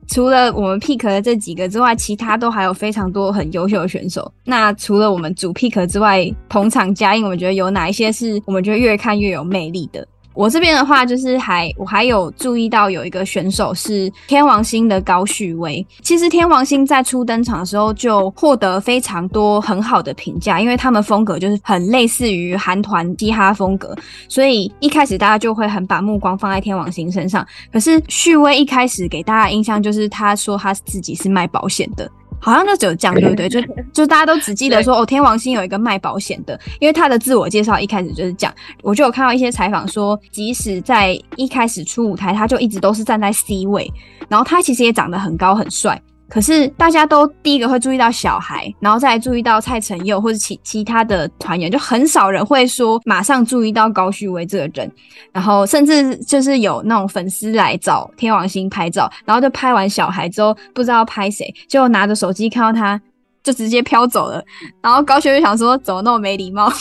[0.07, 4.29] 除了我们 pick 的这几个之外，其他都还有非常多很优秀的选手。
[4.43, 10.05] 那除了我们主 pick 之外，同场加映，我们觉得有哪一些是我们觉得越看越有魅力的？
[10.33, 15.85] 我这边的话，就是还我还有注意到有一个选手是天王星的高旭威。
[16.01, 23.95] 其实天王星在初登场的时候就获得非常多很好的评价，因为他们风格就是很类似于韩团嘻哈风格，
[24.29, 27.45] 所以一开始大家就会很把目光放在天王星身上。
[27.71, 32.09] 可是旭威一开始给大家印象就是他说他自己是卖保险的。
[32.41, 33.47] 好像就只有这样， 对不对？
[33.47, 33.61] 就
[33.93, 43.91] 就大家都只记得说，哦，天王星有一个卖保险的，因为他的自我介绍一开始就是讲，我就有看到一些采访说，即使在一开始出舞台，他就一直都是站在 C 位，
[44.27, 46.01] 然后他其实也长得很高很帅。
[46.31, 54.89] 可是大家都第一个会注意到小孩，然后再注意到蔡成佑或者其其他的团员，就很少人会说马上注意到高旭威这个人。
[55.33, 62.99] 然后甚至就是有那种粉丝来找天王星拍照，然后就拍完小孩之后不知道拍谁，就拿着手机看到他
[63.43, 64.41] 就直接飘走了。
[64.81, 66.71] 然后高旭威想说怎么那么没礼貌。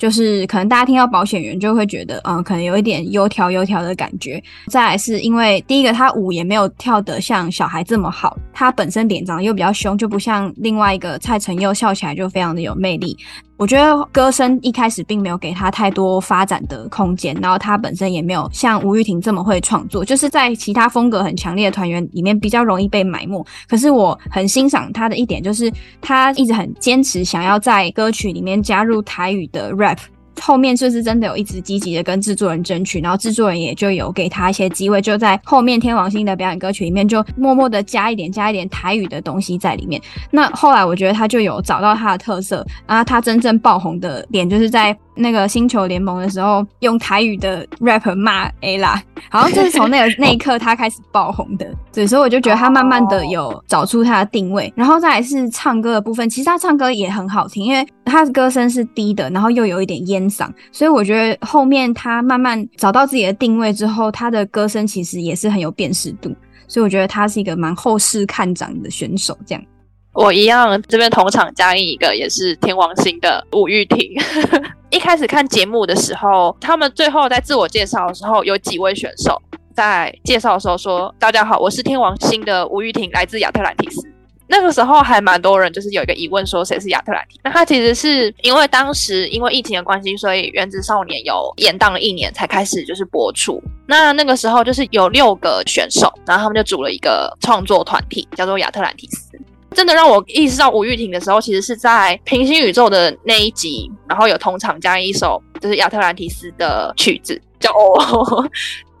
[0.00, 4.42] 就是可能大家听到保险员就会觉得，嗯，可能有一点油条油条的感觉。
[4.68, 13.14] 再来是因为第一个他舞也没有跳得像小孩这么好，他本身脸长得又比较凶，就不像另外一个蔡承佑笑起来就非常的有魅力。
[13.60, 23.44] 我觉得歌声一开始并没有给他太多发展的空间，然后他本身也没有像吴玉婷这么会创作，就是在其他风格很强烈的团员里面比较容易被埋没。
[23.68, 25.70] 可是我很欣赏他的一点就是，
[26.00, 29.98] 他一直很坚持想要在歌曲里面加入台语的 rap。
[30.42, 40.00] 后面就是真的有一直积极的跟制作人争取，然后制作人也就有给他一些机会，就在后面天王星的表演歌曲里面就默默的加一点加一点台语的东西在里面。
[40.30, 44.96] 那后来我觉得他就有找到他的特色，然后他真正爆红的点就是在。
[45.16, 48.98] 那个星球联盟的时候，用台语的 rap 骂 Ella，
[49.28, 51.66] 好像就是从那个那一刻他开始爆红的。
[51.92, 60.29] 对，所以我就觉得他慢慢的有找出他的定位，然后再来是唱歌的部分，其实他唱歌也很好听，因为他的歌声是低的，然后又有一点烟
[60.70, 66.34] 所以我觉得后面他慢慢找到自己的定位之后，他的歌声其实也是很有辨识度，
[66.68, 69.64] 所以我觉得他是一个蛮后世看涨的选手，这样。
[70.12, 74.12] 我一样，这边同场加映一个，也是天王星的吴玉婷。
[74.90, 79.40] 一开始看节目的时候，他们最后在自我介绍的时候，有几位选手
[79.72, 84.02] 在介绍的时候说：“大家好，我是天王星的吴玉婷，来自亚特兰蒂斯。”
[84.50, 87.40] 那个时候还蛮多人就是有一个疑问，说谁是亚特兰蒂？
[87.44, 93.62] 那他其实是因为当时因为疫情的关系，所以《原子少年》有延宕了一年才开始就是播出。
[93.86, 99.38] 那那个时候就是有六个选手，然后他们就组了一个创作团体，叫做亚特兰蒂斯。
[99.72, 108.50] 真的让我意识到吴玉婷的时候，其实是在平行宇宙的那一集，然后有同场加一首就是亚特兰蒂斯的曲子，叫哦。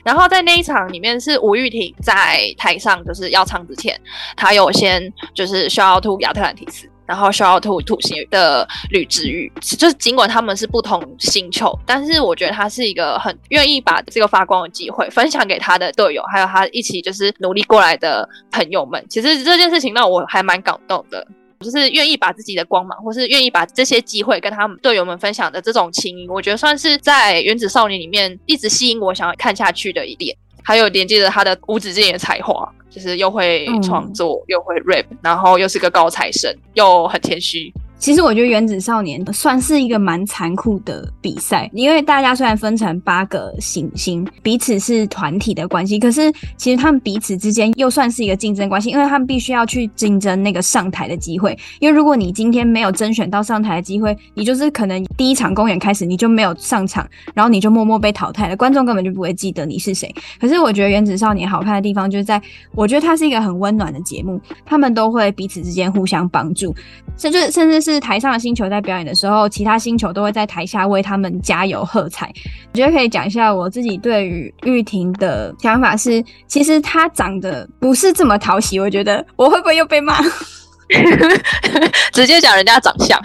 [0.04, 4.00] 然后在那一场里面，是吴玉婷在台上就是要唱之前，
[4.36, 6.88] 她有先就是 shout out to 亚特兰蒂斯。
[7.06, 19.04] 然后 shout out to 土星的吕志玉，就是尽管他们是不同星球，但是我觉得他是一个很愿意把这个发光的机会分享给他的队友，还有他一起就是努力过来的朋友们。
[19.10, 21.26] 其实这件事情让我还蛮感动的，
[21.64, 30.36] 就是愿意把自己的光芒，或是愿意把这些机会跟他们队友们分享的这种情谊，我觉得算是在原子少年里面一直吸引我想要看下去的一点。
[30.62, 32.70] 还有连接着他的无止境的才华。
[32.90, 37.72] 就是又会创作，嗯、又会 rap，然后又是个高材生，又很谦虚。
[38.00, 51.54] 其实我觉得《原子少年》算是一个蛮残酷的比赛，因为大家虽然分成八个行星，彼此是团体的关系，可是其实他们彼此之间又算是一个竞争关系，因为他们必须要去竞争那个上台的机会。
[51.78, 60.10] 因为如果你今天没有甄选到上台的机会，你就是可能第一场公演开始你就没有上场，然后你就默默被淘汰了，观众根本就不会记得你是谁。
[60.40, 62.40] 可是我觉得《原子少年》好看的地方就是在，
[62.74, 66.74] 我觉得它是一个很温暖的节目，他们都会彼此之间互相帮助，
[67.18, 67.89] 甚至甚至是。
[67.90, 72.32] 是台上的星球在表演的时候，其他星球都会在台下为他们加油喝彩。
[72.72, 78.78] 我觉得可以讲一下我自己对于玉婷的想法是，其实她长得不是这么讨喜。
[78.78, 80.14] 我觉得我会不会又被骂？
[82.12, 83.20] 直接讲人家长相。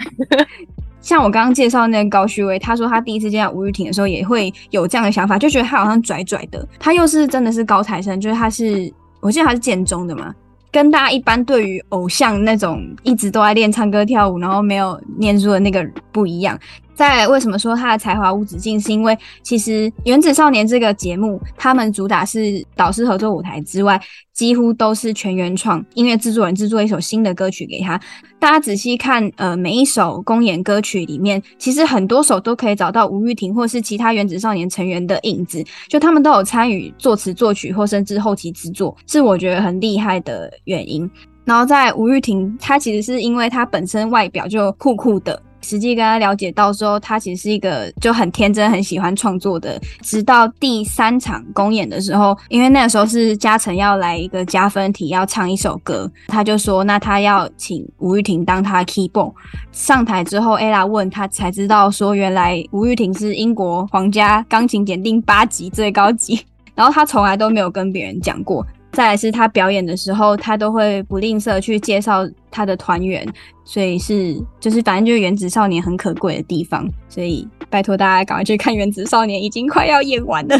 [1.00, 6.66] 像我刚刚介绍那个高旭威，他说他第一次见到吴玉婷的时候也会有这样的想法，就觉得他好像拽拽的。
[6.80, 10.34] 他又是真的是高材生，就是他是，我记得他是建中的嘛。
[10.76, 16.58] 跟大家一般对于偶像那种一直都在练唱歌跳舞，然后没有念书的那个不一样。
[16.96, 24.00] 在为什么说他的才华无止境，是因为其实《原子少年》这个节目，他们主打是导师合作舞台之外，
[24.32, 28.00] 几乎都是全原创音乐制作人制作一首新的歌曲给他。
[28.38, 41.10] 大家仔细看，呃，每一首公演歌曲里面，其实很多首都可以找到吴玉婷或是其他原子少年成员的影子，就他们都有参与作词作曲或甚至后期制作，是我觉得很厉害的原因。
[41.44, 45.42] 然后在吴玉婷，她其实是因为她本身外表就酷酷的。
[45.60, 49.80] 实际跟他了解到说，他其实是一个就很天真、很喜欢创作的。
[50.02, 59.32] 直到第三场公演的时候，因为那个时候是嘉诚要来一个加分题，要唱一首歌，他就说，那他要请吴玉婷当他 keyboard。
[59.72, 66.40] 上台之后，Ella 问他才知道说，原来吴玉婷是英国皇家钢琴检定八级最高级，
[66.74, 68.66] 然后他从来都没有跟别人讲过。
[68.92, 73.26] 再来是他表演的时候，他都会不吝啬去介绍他的团员，
[73.64, 80.56] 所以是就是反正就是《原子少年》很可贵的地方，所以拜托大家赶快去看《原子少年》，已经快要演完了，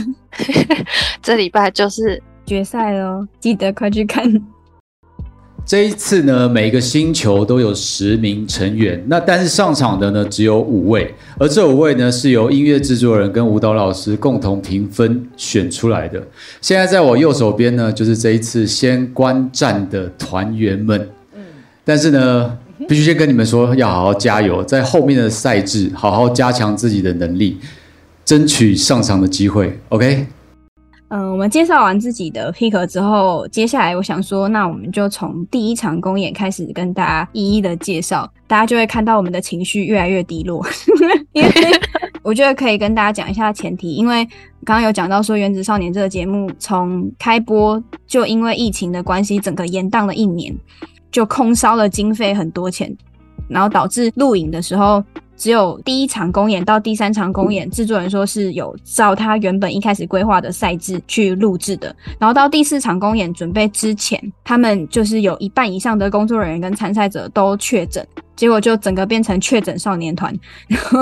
[1.22, 4.30] 这礼拜就是决赛了，记得快去看。
[5.66, 16.22] 这一次呢，每一个星球都有十名成员，那但是上场的呢只有五位，而这五位呢是由音乐制作人跟舞蹈老师共同评分选出来的。
[16.60, 21.08] 现在在我右手边呢，就是这一次先观战的团员们。
[21.84, 22.56] 但是呢，
[22.86, 27.58] 必须先跟你们说，要好好加油，在后面的赛制好好加强自己的能力，
[28.24, 29.76] 争取上场的机会。
[29.88, 30.26] OK。
[31.08, 40.66] 嗯，我们介绍完自己的 pick 之后，接下来我想说，那我们就从第一场公演开始跟大家一一的介绍，大家就会看到我们的情绪越来越低落。
[41.32, 41.50] 因为
[42.24, 44.24] 我觉得可以跟大家讲一下前提，因为
[44.64, 50.52] 刚刚有讲到说《原子少年》这个节目从开播就因为疫情的关系，整个延宕了一年，
[51.12, 52.92] 就空烧了经费很多钱，
[53.48, 55.04] 然后导致录影的时候。
[55.36, 61.94] 只有第一场公演到第三场公演，制作人说是有照他原本一开始规划的赛制去录制的。
[62.18, 70.34] 然后到第四场公演准备之前，他们就是有一半以上的工作人员跟参赛者都确诊，结果就整个变成确诊少年团。
[70.68, 71.00] 然后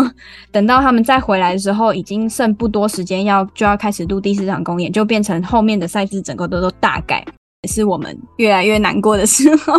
[0.50, 7.24] 等到他们再回来的时候，已经剩不多时间要就要开始录第四场公演，就变成后面的赛制整个都都大改，
[7.62, 9.74] 也是我们越来越难过的时候。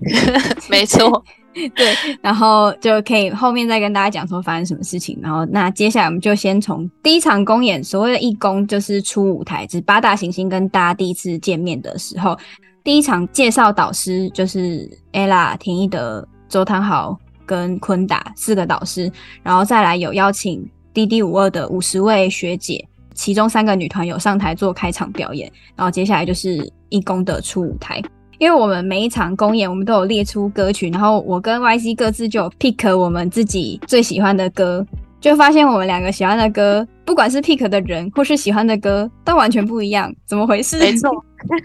[0.70, 1.22] 没错。
[1.74, 5.18] 对，然后就可以后面再跟大家讲说发生什么事情。
[5.20, 12.38] 然后那接下来我们就先从第一场公演，所谓的义工就是出舞台，是八大行星跟大家第一次见面的时候。
[12.82, 22.82] 第一场介绍导师就是 Ella、田一德、周汤豪跟坤达四个导师，然后再来有邀请 DD 五二的五十位学姐，
[23.12, 25.52] 其中三个女团有上台做开场表演。
[25.76, 28.02] 然后接下来就是义工的出舞台。
[28.40, 34.84] 因为我们每一场公演，我们都有列出歌曲，然后我跟 YC 各自就有 pick 我们自己最喜欢的歌，
[35.20, 40.78] 就发现我们两个喜欢的歌，不管是 pick 的人或是喜欢的歌，都完全不一样，怎么回事？
[40.78, 41.10] 没错。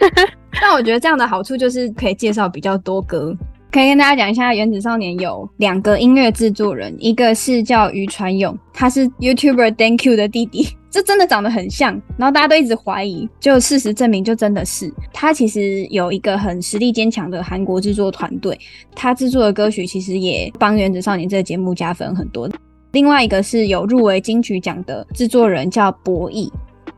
[0.59, 3.34] 但我觉得这样的好处就是可以介绍比较多歌，
[3.71, 10.67] 可以跟大家讲一下，原子少年有两个音乐制作人，一个是叫于传勇，他是 YouTuber Thank You 的弟弟。
[10.96, 15.34] 这真的长得很像，然后大家都一直怀疑，就事实证明就真的是他。
[15.34, 18.58] 其实有一个很实力坚强的韩国制作团队，
[18.96, 22.50] 他制作的歌曲其实也帮《原子少年》这个节目加分很多。
[22.93, 26.50] 另外一个是有入围金曲奖的制作人叫博弈，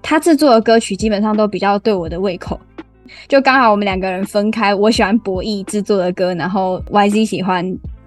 [0.04, 2.60] 他制作的歌曲基本上都比较对我的胃口。
[3.28, 7.66] 就刚好我们两个人分开，我喜欢博弈制作的歌，然后 YZ 喜欢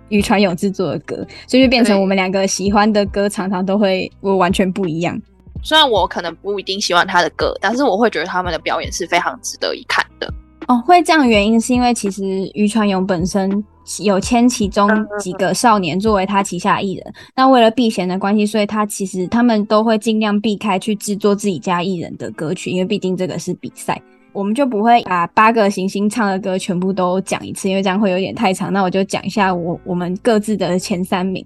[0.09, 5.21] 宇传勇制作的歌，所以就变成我们两个喜欢的歌常常都会我完全不一样。
[5.63, 10.33] 虽然我可能不一定喜欢他的歌，但是我会觉得他们的表演是非常值得一看的。
[10.69, 13.65] 哦，会这样原因是因为其实于传勇本身
[14.03, 14.89] 有签其中
[15.19, 24.01] 几个少年作为他旗下艺人，那为了避嫌的关系，所以他其实他们都会尽量避开去制作自己家艺人的歌曲，因为毕竟这个是比赛。
[24.33, 28.73] 我们就不会把八个行星唱的歌全部都讲一次，因为这样会有点太长。
[28.73, 31.45] 那我就讲一下我我们各自的前三名。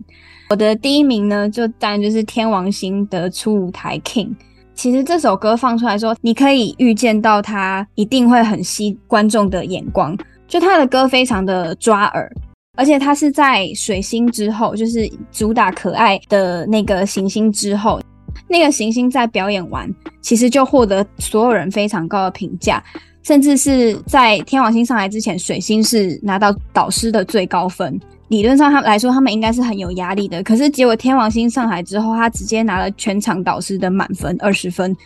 [0.51, 4.35] 我的第一名呢，就当然就是天王星的初舞台 King。
[4.75, 10.17] 其实这首歌放出来说，你可以预见到它一定会很吸观众的眼光。
[10.47, 12.31] 就他的歌非常的抓耳，
[12.77, 18.01] 而且他是在水星之后，就是主打可爱的那个行星之后。
[18.47, 22.83] 那个行星在表演完，其实就获得所有人非常高的评价，
[23.23, 27.99] 甚至是在天王星上来之前，水星是拿到导师的最高分。
[28.35, 30.43] 理论上他来说，他们应该是很有压力的。
[30.43, 34.97] 可是结果天王星上来之后，他直接拿了全场导师的满分，二十分。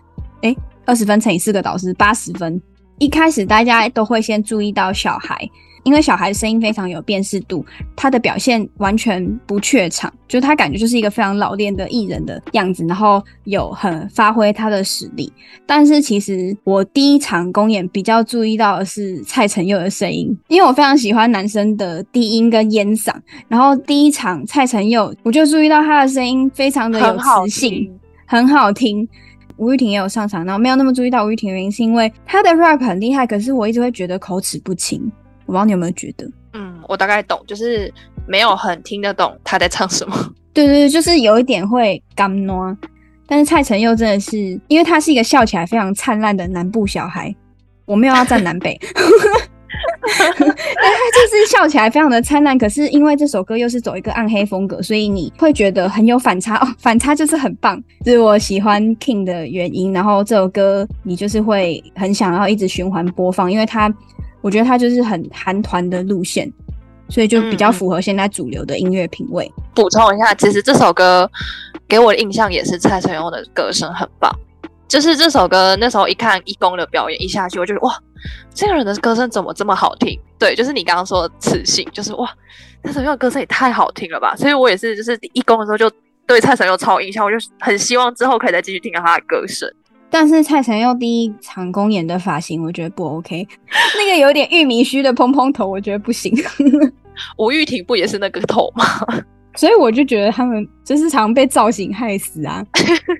[0.40, 0.56] 诶，
[0.86, 2.58] 二十分乘以四个导师，八十分。
[2.98, 5.36] 一开始大家都会先注意到小孩。
[5.88, 7.64] 因为小孩的声音非常有辨识度，
[7.96, 15.32] 他的表现完全不怯场，就他感觉就是一个非常老练的艺人的样子，然后有很发挥他的实力。
[15.64, 23.14] 但是其实我第一场公演比较注意到的是蔡成佑的声音，因为我非常喜欢男生的低音跟烟嗓，
[23.48, 27.90] 然后第一场蔡成佑我就注意到他的声音非常的有磁性，
[28.26, 28.48] 很好听。
[28.48, 29.08] 很好听
[29.56, 35.10] 吴玉婷也有上场，然后没有那么注意到吴玉婷的原因是因为她的 rap 很厉害，可是我一直会觉得口齿不清。
[35.48, 36.30] 我不知道你有没有觉得？
[36.52, 37.92] 嗯，我大概懂，就是
[38.26, 40.14] 没有很听得懂他在唱什么。
[40.52, 42.76] 对对对，就是有一点会干糯。
[43.26, 44.36] 但是蔡成佑真的是，
[44.68, 47.34] 因为他是一个笑起来非常灿烂的南部小孩，
[47.86, 48.78] 我没有要站南北。
[50.10, 59.92] 但他就是笑起来非常的灿烂，可是因为这首歌又是走一个暗黑风格，所以你会觉得很有反差哦，反差就是很棒，这是我喜欢 King 的原因。
[59.92, 63.92] 然后这首歌你就是会很想要一直循环播放，因为他
[64.40, 66.52] 我觉得他就是很韩团的路线，
[67.08, 69.50] 所以就比较符合现在主流的音乐品味。
[69.74, 71.30] 补充一下，其实这首歌
[71.86, 74.30] 给我的印象也是蔡成佑的歌声很棒。
[74.86, 77.94] 就是这首歌，那时候一看一公的表演一下去，我就觉得哇，
[78.54, 80.18] 这个人的歌声怎么这么好听？
[80.38, 82.26] 对，就是你刚刚说的磁性，就是哇，
[82.84, 84.34] 蔡成佑的歌声也太好听了吧！
[84.34, 85.90] 所以我也是，就是一公的时候就
[86.26, 89.70] 对蔡成佑超印象，我就很希望之后可以再继续听到他的歌声。
[90.10, 93.46] 但是蔡成佑第一场公演的发型，我觉得不 OK，
[93.98, 96.32] 那个有点玉米须的蓬蓬头，我觉得不行。
[97.36, 98.84] 吴玉婷不也是那个头吗？
[99.54, 102.64] 所以我就觉得他们就是常被造型害死啊。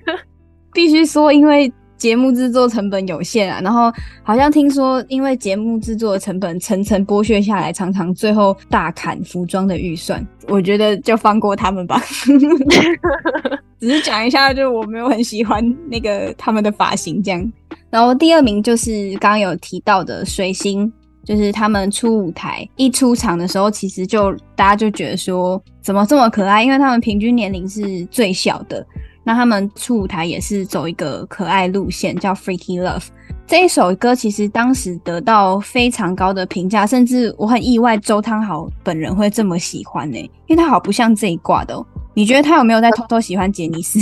[0.73, 3.91] 必须说，因为节目制作成本有限啊，然后
[4.23, 10.25] 好像听说，因为节目制作的成本层层剥削下来，常常最后大砍服装的预算。
[10.47, 12.01] 我觉得就放过他们吧，
[13.79, 17.53] 只是讲一下，就我没有很喜欢那个他们的发型这样。
[17.89, 20.91] 然后第二名就是刚刚有提到的水星，
[21.25, 28.85] 就是他们出舞台一出场的时候，其实就大家就觉得说怎么这么可爱，因为他们平均年龄是最小的。
[29.23, 32.99] 那他们出舞台也是走一个可爱路线，叫《Freaky Love》
[33.45, 40.17] 这一首歌，其实当时得到非常高的评价，甚至我很意外周汤豪本人会这么喜欢呢、
[40.47, 41.85] 因为他好不像这一挂的、喔。
[42.13, 43.99] 你觉得他有没有在偷偷喜欢杰尼斯？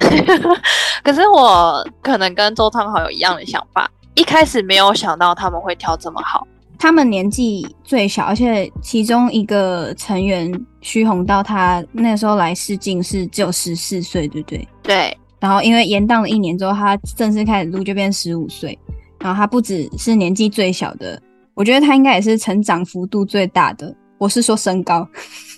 [1.02, 6.46] 可是我可能跟周汤豪有一样的想法，一开始没有想到他们会跳这么好。
[6.82, 14.68] 他们年纪最小，而且其中一个成员徐宏道，他那时候来试镜是只有十四岁，对不对？
[14.82, 15.16] 对。
[15.38, 18.76] 然后因为延宕了一年之后，他正式开始录就变十五岁。
[19.20, 21.22] 然后他不只是年纪最小的，
[21.54, 23.94] 我觉得他应该也是成长幅度最大的。
[24.18, 25.08] 我是说身高。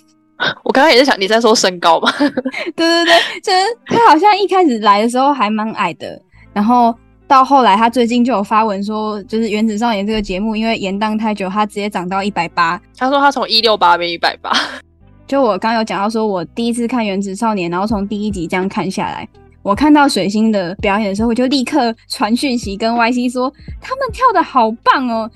[0.63, 2.13] 我刚刚也在想你在说身高吧？
[2.19, 2.33] 对
[2.75, 3.57] 对对，就是
[3.87, 6.21] 他好像一开始来的时候还蛮矮的，
[6.53, 6.93] 然后。
[7.27, 12.79] 到后来，他最近就有发文说，就是《原子少年》这个节目，因为延宕太久，他直接涨到一百八。
[12.97, 14.51] 他说他从一六八变一百八。
[15.25, 19.27] 就我刚有讲到，说我第一次看《原子少年》，然后从第一集这样看下来，
[19.63, 23.51] 我看到水星的表演的时候，我就立刻传讯息跟 YC 说，
[23.81, 25.29] 他们跳的好棒哦。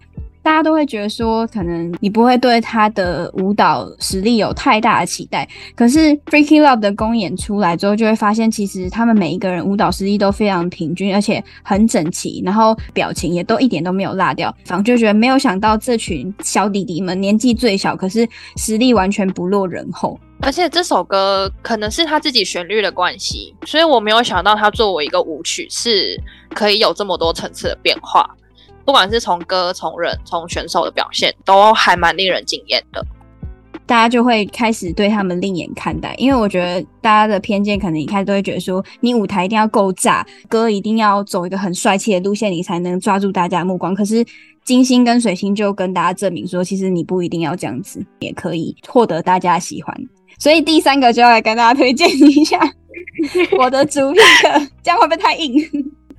[0.50, 5.48] 大家都会觉得说，可能你不会对他的舞蹈实力有太大的期待。
[5.76, 14.52] 可是《Freaky Love》的公演出来之后，就会发现，其实他们每一个人舞蹈实力都非常平均，而且很整齐，然后表情也都一点都没有落掉。
[14.66, 20.20] 反正就觉得没有想到，这群小弟弟们年纪最小，可是实力完全不落人后。
[20.42, 26.20] 而且这首歌可能是他自己旋律的关系，所以我没有想到他作为一个舞曲是
[26.56, 28.28] 可以有这么多层次的变化。
[28.90, 33.06] 不管是从歌、从人、从选手的表现，都还蛮令人惊艳的。
[33.86, 43.94] 大家就会开始对他们另眼看待，因为我觉得大家的偏见可能一开始都会觉得说，你舞台一定要够炸，歌一定要走一个很帅气的路线，你才能抓住大家的目光。
[43.94, 44.26] 可是
[44.66, 49.96] 金星跟水星就跟大家证明说，其实你不一定要这样子，也可以获得大家喜欢。
[50.40, 52.60] 所以第三个就要来跟大家推荐一下
[53.60, 55.64] 我的主 pick，这样会不会太硬？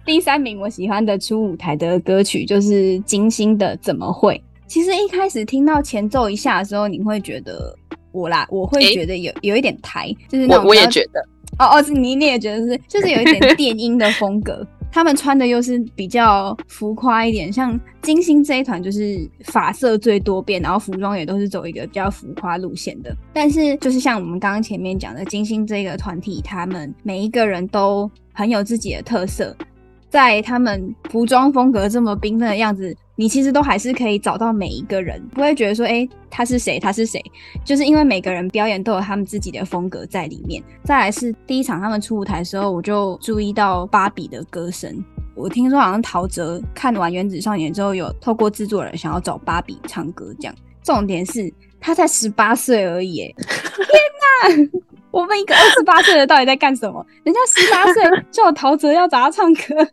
[0.04, 4.34] 第三名我喜欢的初舞台的歌曲就是金星的《怎么会》。
[4.66, 7.74] 其实一开始听到前奏一下的时候，你会觉得
[8.12, 11.20] 我啦，我会觉得有、欸、有一点台，就是那种我我也觉得
[11.58, 14.66] 哦哦，是你你也觉得是，就是有一点 电音的风格。
[14.92, 23.16] 他们穿的又是比较浮夸一点，像金星这一团就是发色最多变，然后服装也都是走一个比较浮夸路线的。
[23.32, 29.56] 但是就是像我们刚刚前面讲的，金星这个团体，他们每一个人都很有自己的特色。
[30.10, 36.80] 在他们服装风格这么缤纷的样子，你其实都还是可以找到每一个人，不会觉得说，哎、欸，他是谁？
[36.80, 37.22] 他是谁？
[37.64, 40.60] 就是因为每个人表演都有他们自己的风格在里面。
[40.82, 44.92] 再来是第一场他们出舞台的时候，我就注意到芭比的歌声。
[45.36, 54.80] 我听说好像陶喆看完《原子少年》之后，有透过制作人想要找芭比唱歌，这样重点是他才十八岁而已， 天哪！
[55.12, 57.04] 我们一个二十八岁的到底在干什么？
[57.22, 59.88] 人家十八岁叫陶喆要找他唱歌。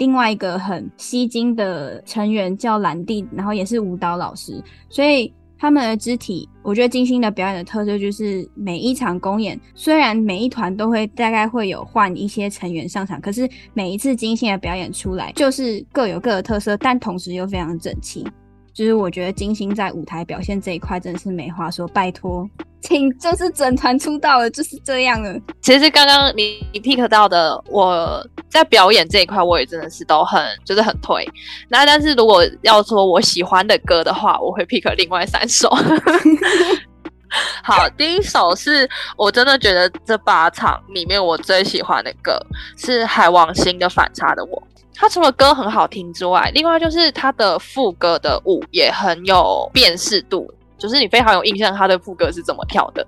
[0.00, 18.26] 另外一个很吸睛的成员叫兰蒂，然后也是舞蹈老师，所以他们的肢体，我觉得金星的表演的特色就是每一场公演，虽然每一团都会大概会有换一些成员上场，可是每一次金星的表演出来，就是各有各的特色，但同时又非常整齐。
[18.72, 22.48] 就是我觉得金星在舞台表现这一块真的是没话说，拜托，
[22.80, 25.38] 请就是整团出道了就是这样了。
[25.60, 31.28] 其实刚刚你你 pick 到的，我在表演这一块我也真的是都很就是很推。
[31.68, 35.68] 那但是如果要说我喜欢的歌的话，我会 pick 另外三首。
[37.62, 42.36] 好，第一首是我真的觉得这八场里面我最喜欢的歌
[42.76, 44.62] 是海王星的反差的我。
[44.94, 53.06] 他除了歌很好听之外，另外就是他的副歌的舞也很有辨识度，就是你非常有印象他的副歌是怎么跳的。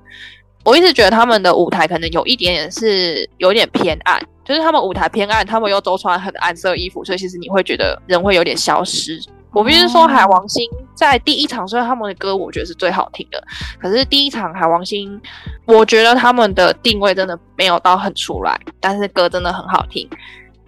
[0.64, 9.20] 我一直觉得他们的舞台可能有一点点是有点偏暗，就是他们舞台偏暗，他们又都穿很暗色衣服，所以其实你会觉得人会有点消失。
[9.52, 13.42] 我必须说，海王星在第一场虽然他们的歌我觉得是最好听的，
[13.78, 15.20] 可是第一场海王星，
[15.66, 20.08] 我觉得他们的定位真的没有到很出来，但是歌真的很好听。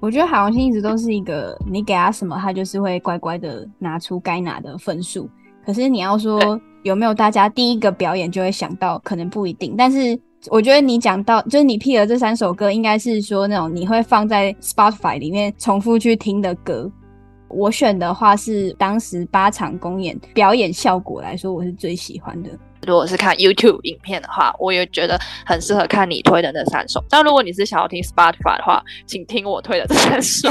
[0.05, 5.27] 我觉得海王星一直都是一个，你给他什么，他就是会乖乖的拿出该拿的分数。
[5.65, 9.75] 可是你要说有没有大家第一个表演就会想到，可能不一定。
[9.79, 9.99] 但是
[10.51, 16.93] 我觉得你讲到，就是你 pick 的这三首歌，应该是说那种你会放在 Spotify 里面重复去听的歌。
[17.49, 22.51] 我选的话是当时八场公演表演效果来说，我是最喜欢的。
[22.87, 27.03] 如果是看 YouTube 影片的话，我也觉得很适合看你推的那三首。
[27.09, 30.49] 但如果你是想要听 Spotify 的话，请听我推的这三首。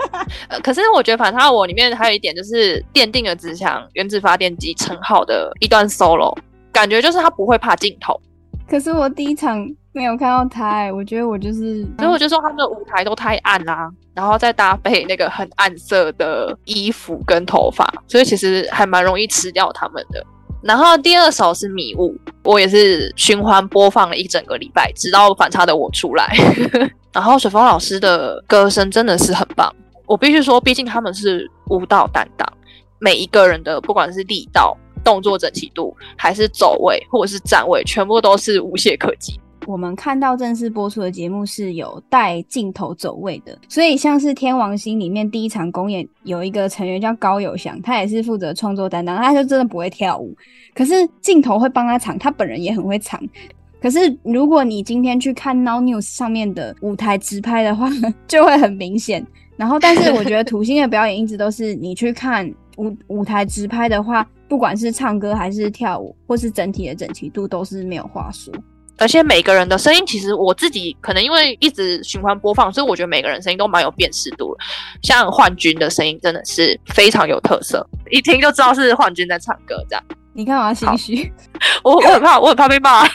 [0.48, 6.36] 呃，可是我觉得反差我里面还有一点就是奠定了志强原子发电机称号的一段 solo，
[6.72, 8.20] 感觉就是他不会怕镜头。
[8.68, 20.24] 可是我第一场没有看到他，欸，我觉得我就是，所以我就说他们的舞台都太暗啦，啊，然后再搭配那个很暗色的衣服跟头发，所以其实还蛮容易吃掉他们的。
[20.62, 26.36] 然后第二首是迷雾，我也是循环播放了一整个礼拜，直到反差的我出来。
[27.12, 29.74] 然后水峰老师的歌声真的是很棒，
[30.06, 32.46] 我必须说，毕竟他们是舞蹈担当，
[32.98, 39.40] 每一个人的不管是力道、动作整齐度，还是走位或者是站位，全部都是无懈可击。
[39.66, 50.34] 我们看到正式播出的节目是有带镜头走位的，所以像是天王星里面第一场公演有一个成员叫高友翔，他也是负责创作担当，他就真的不会跳舞，
[50.74, 53.20] 可是镜头会帮他藏，他本人也很会藏。
[53.80, 57.88] 可是如果你今天去看 Now News 上面的舞台直拍的话，
[58.26, 59.26] 就会很明显。
[59.56, 68.52] 然后，但是我觉得土星的表演一直都是你去看舞舞台直拍的话，不管是唱歌还是跳舞，或是整体的整齐度，都是没有话说。
[69.00, 74.54] 而且每个人的声音，其实我自己可能因为一直循环播放，所以我觉得每个人声音都蛮有辨识度。
[75.02, 79.82] 像幻君的声音真的是非常有特色，一听就知道是幻君在唱歌。
[79.88, 81.32] 这样，你看我要心虚，
[81.82, 83.00] 我我很怕，我很怕被骂。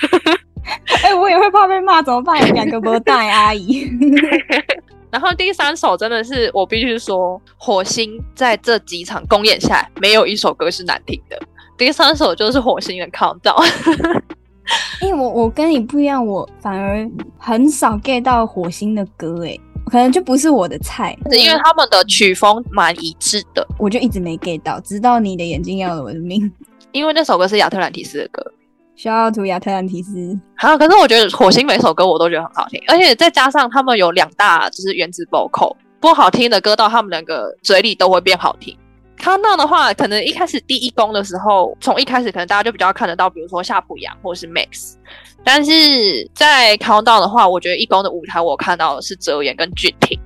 [1.04, 2.44] 哎、欸，我也会怕被骂，怎么办？
[2.54, 3.88] 两个不带阿姨。
[5.12, 11.40] 然后第三首真的是我必须说，火星在这几场公演下来，没有一首歌是难听的。
[11.78, 14.22] 第三首就是火星的 Countdown。
[15.02, 21.18] 因为我我跟你不一样，我反而很少 get 到火星的歌，诶，可能就不是我的菜。
[21.30, 26.52] 是因为他们的曲风蛮一致的，我就一直没 get 到，直到你的眼睛要了我的命。
[26.92, 28.42] 因为那首歌是亚特兰提斯的歌
[28.98, 30.40] ，Shout out to 亚特兰提斯。
[30.56, 38.76] 好，可是我觉得火星每首歌我都觉得很好听，而且再加上他们有两大就是原子 vocal，不好听的歌到他们两个嘴里都会变好听。
[39.26, 44.94] Countdown 的话，可能一开始第一公的时候，从一开始可能大家就比较看得到，比如说夏普阳或者是 Max。
[45.44, 50.20] 但是在康道的话，我觉得一公的舞台我看到的是哲言跟俊廷。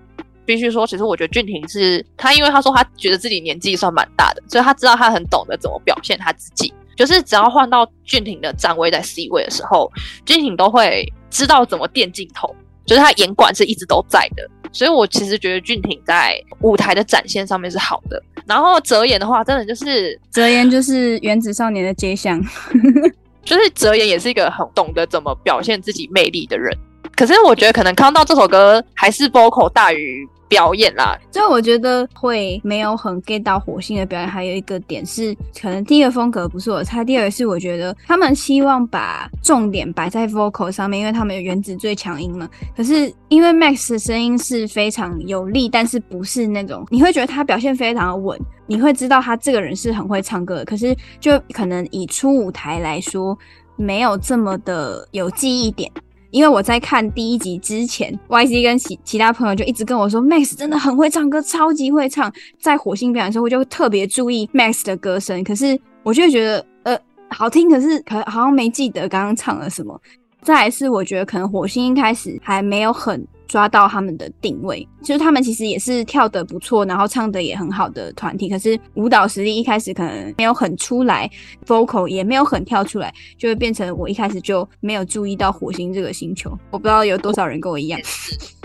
[0.45, 6.73] 必须说，其实我觉得俊廷是他，因为他说他觉得自己年纪算蛮大的，所以他知道他很懂得怎么表现他自己。
[6.97, 9.89] 就是只要换到俊廷的站位在 C 位的时候，
[10.25, 12.53] 俊廷都会知道怎么垫镜头，
[12.85, 14.45] 就是他眼管是一直都在的。
[14.73, 18.21] 所以我其实觉得俊廷在舞台的展现上面是好的。
[18.49, 22.41] 然后泽言的话，真的就是泽言就是原子少年的街巷，
[23.45, 26.75] 就是泽言也是一个很懂得怎么表现自己魅力的人。
[27.15, 30.27] 可是我觉得可能康道这首歌还是 vocal 大于。
[30.49, 42.49] 表演啦，所以我觉得会没有很 get 到火星的表演，还有一个点是，可能第一个风格不是我猜，第二个是我觉得他们希望把重点摆在 vocal 上面，因为他们有原子最强音嘛。
[42.75, 48.37] 可是因为 Max 的声音是非常有力，但是不是那种你会觉得他表现非常的稳。
[48.65, 53.37] 你会知道他这个人是很会唱歌的，可是就可能以初舞台来说，
[53.75, 55.91] 没有这么的有记忆点。
[56.31, 62.31] 因为我在看第一集之前，YC 跟其其他朋友就一直跟我说，Max 真的很会唱歌，超级会唱。
[62.59, 66.99] 在火星表演的时候，我就特别注意 Max 的歌声，可是我就觉得，呃，
[67.29, 69.99] 好听，可是可好像没记得刚刚唱了什么。
[70.41, 73.25] 再来是，我觉得可能火星一开始还没有很。
[73.49, 78.47] 抓到他们的定位，就是他们其实也是跳得不错，然后唱得也很好的团体。
[78.47, 81.29] 可是舞蹈实力一开始可能没有很出来
[81.65, 86.55] ，vocal 也没有很跳出来，就会变成我一开始就没有注意到火星这个星球。
[86.69, 87.99] 我不知道有多少人跟我一样。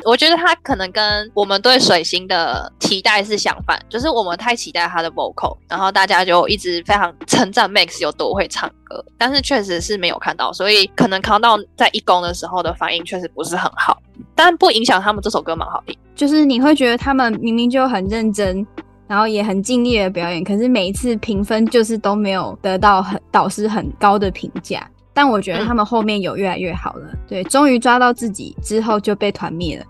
[0.05, 13.99] 我觉得他可能跟我们对水星的期待是相反，就是我们太期待他的 vocal，然后大家就一直非常称赞 Max 有多会唱歌，但是确实是没有看到，所以可能 Countdown 在一公的时候的反应确实不是很好。
[14.35, 18.67] 但不影响他们这首歌蛮好听，就是你会觉得他们明明就很认真，
[19.07, 24.87] 然后也很尽力的表演，可是每一次评分就是都没有得到很导师很高的评价。
[25.13, 29.87] 但我觉得他们后面有越来越好了，嗯、对，终于抓到自己之后就被团灭了。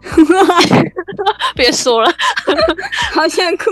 [1.56, 2.12] 别说了，
[3.14, 3.64] 好想哭。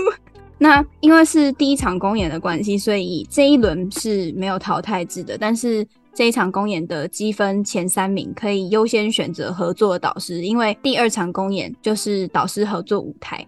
[0.57, 5.85] 那因为是第一场公演的关系，所以这一轮是没有淘汰制的，但是。
[6.15, 13.47] 这一场公演的积分前三名可以优先选择合作的导师，因为第二场公演就是导师合作舞台。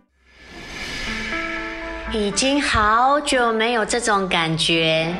[2.11, 5.13] 已经好久没有这种感觉。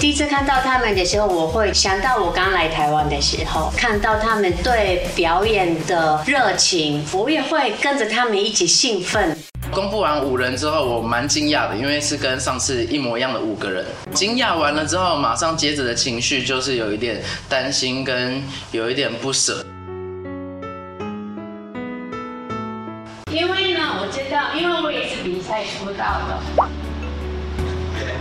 [0.00, 9.36] 第一次看到他们的时候，我会想到我刚来台湾的时候，看到他们对表演的热情，我也会跟着他们一起兴奋。
[9.76, 13.84] 公布完五人之后，我蛮惊讶的，因为是跟上次一模一样的五个人。
[14.14, 19.62] 惊讶完了之后，马上接着的情绪就是有一点担心，跟有一点不舍。
[23.30, 26.40] 因为呢，我知道，因为我也是比赛出道的。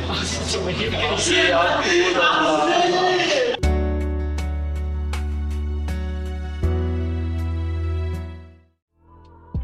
[0.52, 1.64] 怎么也是要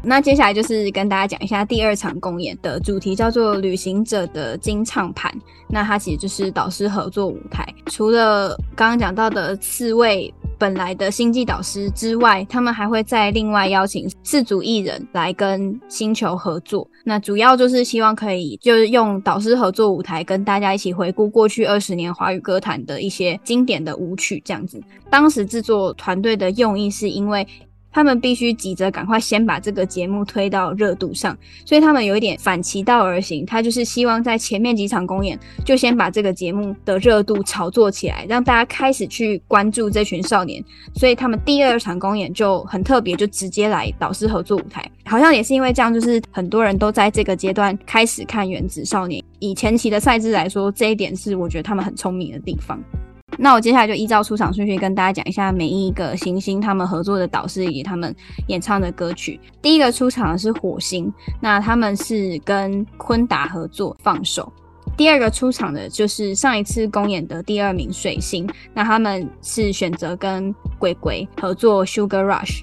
[0.04, 5.32] 那接下来就是跟大家讲一下第二场公演的主题，叫做《旅行者的金唱盘》。
[5.68, 7.66] 那它其实就是导师合作舞台。
[7.86, 16.86] 除了刚刚讲到的四位本来的星际导师之外，他们还会再另外邀请四组艺人来跟星球合作。
[17.04, 24.82] 那主要就是希望可以就是用导师合作舞台跟大家一起回顾过去二十年华语歌坛的一些经典的舞曲，这样子。
[25.08, 27.46] 当时制作团队的用意是因为。
[27.92, 40.64] 他们必须急着赶快先把这个节目推到热度上，所以他们有一点反其道而行，他就是希望在前面几场公演就先把这个节目的热度炒作起来，让大家开始去关注这群少年。
[40.94, 49.20] 所以他们第二场公演就很特别，就直接来导师合作舞台，好像也是因为这样，就是很多人都在这个阶段开始看《原子少年》。
[49.38, 52.82] 以前期的赛制来说，这一点是我觉得他们很聪明的地方。
[53.38, 58.14] 那我接下来就依照出场顺序跟大家讲一下每一个行星他们合作的导师以及他们
[58.48, 59.40] 演唱的歌曲。
[59.60, 64.52] 第一个出场的是火星，那他们是跟坤达合作放手。
[64.96, 72.60] 第二个出场的就是上一次公演的第二名水星，那他们是选择跟鬼鬼合作 Sugar Rush。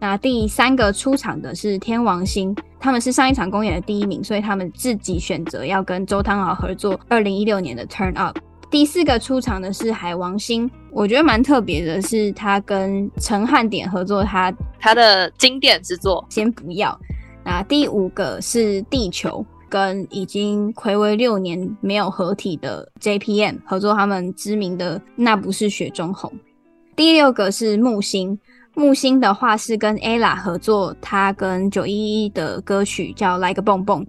[0.00, 8.36] 那第三个出场的是天王星，他们是上一场公演的第一名，所以他们自己选择要跟周汤豪合作二零一六年的 Turn Up。
[8.70, 16.24] 第四个出场的是海王星，我觉得蛮特别的，是他跟陈汉典合作他，他他的经典之作。
[16.28, 16.98] 先不要。
[17.42, 26.30] 那第五个是地球，跟已经睽违六年没有合体的 JPM 合作，他们知名的那不是雪中红。
[26.94, 28.38] 第六个是木星，
[28.74, 34.06] 木星的话是跟 Ella 合作，他跟九一一的歌曲叫来个蹦蹦。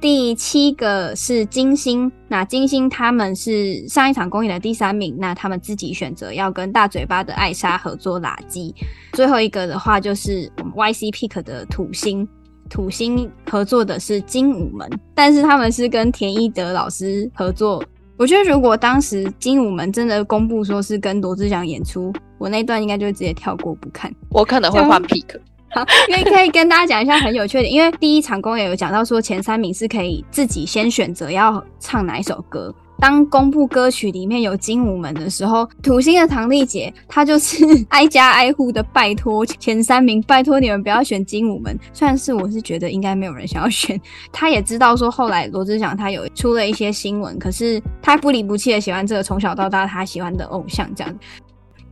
[0.00, 8.72] 第七个是金星，那金星他们是上一场公演的第三名，那他们自己选择要跟大嘴巴的艾莎合作垃圾。
[9.12, 12.28] 最后一个的话就是我们 YC Pick 的土星，
[12.70, 17.82] 土星合作的是精武门，但是他们是跟田一德老师合作。
[18.16, 24.12] 我觉得如果当时精武门真的公布说是跟罗志祥演出，我那段应该就会直接跳过不看。
[24.30, 25.40] 我可能会换 Pick。
[25.70, 32.74] 好，因为可以跟大家讲一下很有趣的，因为第一场公演有讲到说前三名是可以自己先选择要唱哪一首歌。
[33.00, 41.78] 当公布歌曲里面有精武门的时候，土星的唐丽姐她就是 挨家挨户的拜托前三名，拜托你们不要选精武门。
[41.92, 44.00] 虽然是我是觉得应该没有人想要选，
[44.32, 51.18] 她也知道说后来罗志祥他有出了一些新闻，可是他不离不弃的喜欢这个从小到大他喜欢的偶像这样。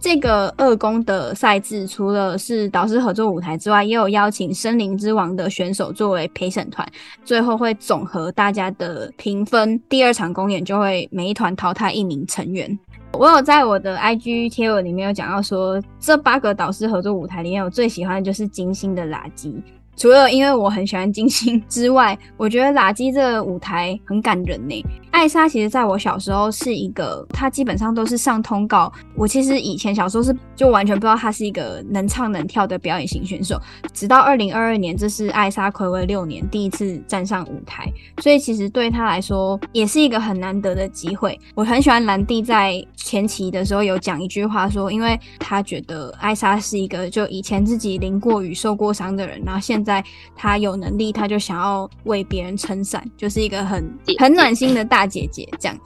[0.07, 6.89] 这个二宫的赛制，除了是导师合作舞台之外，也有邀请森林之王的选手作为陪审团，
[7.25, 9.77] 最后会总和大家的评分。
[9.89, 12.79] 第二场公演就会每一团淘汰一名成员。
[13.15, 19.61] 我有在我的 IG 贴文里面有讲到说，这八个导师合作舞台里面，我最喜欢的就是金星的垃圾。
[19.97, 24.85] 除了因为我很喜欢金星之外，我觉得垃圾这个舞台很感人呢。
[25.11, 28.93] 艾莎其实在我小时候是一个，她基本上都是上通告。
[29.15, 33.59] 我其实以前小时候是就完全不知道她是一个能唱能跳的表演型选手，
[33.95, 37.91] 直到二零二二年，这是艾莎睽违六年第一次站上舞台，
[38.23, 41.41] 所以其实对她来说也是一个很难得的机会。
[41.55, 55.49] 我很喜欢兰蒂在前期的时候有讲一句话说，因为他觉得艾莎是一个就以前自己淋过雨受过伤的人，然后现在他有能力，他就想要为别人撑伞，就是一个很很暖心的大姐姐。
[55.59, 55.78] 这样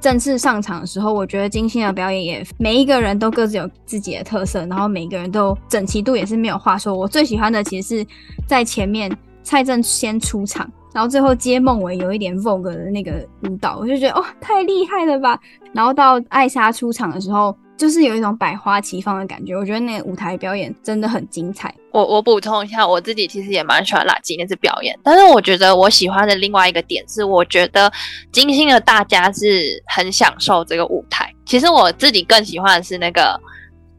[0.00, 6.94] 正式上场的时候，我觉得金星的表演也每一个人都各自有自己的特色，然后每一个人都整齐度也是没有话说。
[6.94, 8.06] 我最喜欢的其实是
[8.46, 9.10] 在前面
[9.42, 15.40] 蔡正先出场，然后最后接孟伟有一点 Vogue 的那个舞蹈，我就觉得哦，太厉害了吧！
[15.72, 17.56] 然后到艾莎出场的时候。
[17.82, 21.74] 就是有一种百花齐放的感觉，我觉得那个舞台表演真的很精彩。
[21.90, 27.92] 我我补充一下，我自己其实也蛮喜欢垃圾那次表演，但是我觉得我喜欢的另外一个点是，我觉得
[28.30, 31.28] 金星的大家是很享受这个舞台。
[31.44, 33.36] 其实我自己更喜欢的是那个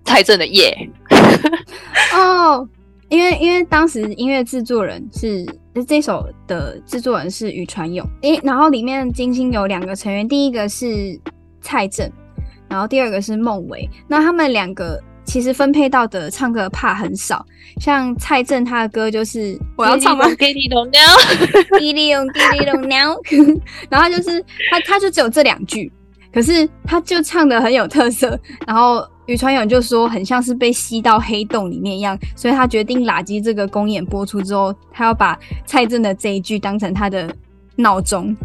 [0.05, 0.73] 蔡正的夜。
[2.13, 2.65] 哦，
[3.09, 5.45] 因为因为当时音乐制作人是
[5.85, 11.19] 这首的制作人是宇传勇，诶，然后里面金星有两个成员，第一个是
[11.59, 12.09] 蔡正。
[12.73, 17.45] 然后第二个是孟伟，那他们两个其实分配到的唱歌 part 很少，
[17.79, 20.25] 像蔡正他的歌就是我要唱吗？
[20.39, 20.99] 给你龙喵，
[21.79, 23.15] 给你龙，给你龙喵，
[23.91, 25.91] 然后就是他他就只有这两句，
[26.33, 37.31] 可是他就唱的很有特色，然后宇传勇就说很像是被吸到黑洞里面一样，所以他决定垃圾这个公演播出之后，他要把蔡正的这一句当成他的
[37.75, 38.35] 闹钟。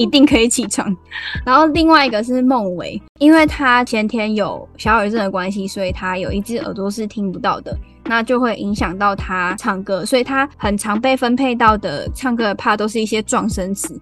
[0.00, 0.96] 一定可以起床。
[1.44, 14.00] 然后另外一个是孟维，因为他前天有小耳症的关系，所以他有一只耳朵是听不到的，那就会影响到他唱歌，所以他很常被分配到的唱歌的 part 都是一些撞声词，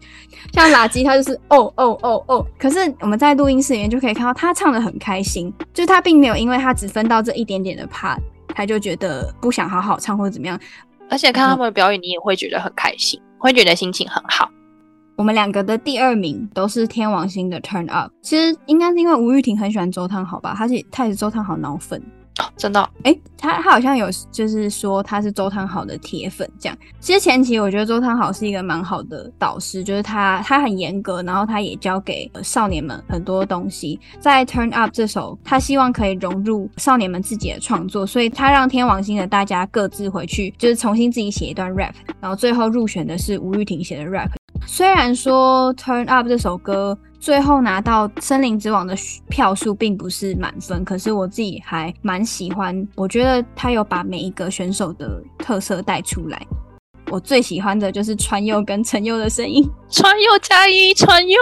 [0.52, 2.46] 像垃圾他就是哦哦哦哦。
[2.56, 8.18] 可是我们在录音室里面就可以看到他唱的很开心，就是他并没有因为他只分到这一点点的 part，
[8.54, 10.58] 他就觉得不想好好唱或者怎么样。
[11.10, 14.48] 而且看他们的表演，你也会觉得很开心，会觉得心情很好。
[15.18, 22.00] 我们两个的第二名都是天王星的 Turn Up，其实应该是因为吴玉婷很喜欢周汤豪吧，他是他也是周汤豪脑粉，
[22.38, 26.78] 哦，真的，哎、欸，他他好像有就是说他是周汤豪的铁粉这样。
[27.00, 33.98] 其实前期我觉得周汤豪是一个蛮好的导师，就是他他很严格，然后他也教给少年们很多东西。
[34.20, 44.30] 在 Turn Up 这首，他希望可以融入少年们自己的创作，所以他让天王星的大家各自回去，就是重新自己写一段 rap，然后最后入选的是吴玉婷写的 rap。
[44.70, 48.94] 虽然说《Turn Up》这首歌最后拿到森林之王的
[49.26, 52.86] 票数并不是满分，可是我自己还蛮喜欢。
[52.94, 56.46] 我觉得他有把每一个选手的特色带出来。
[57.10, 61.40] 我最喜欢的就是川佑跟陈佑的声音， 川佑加一，川佑。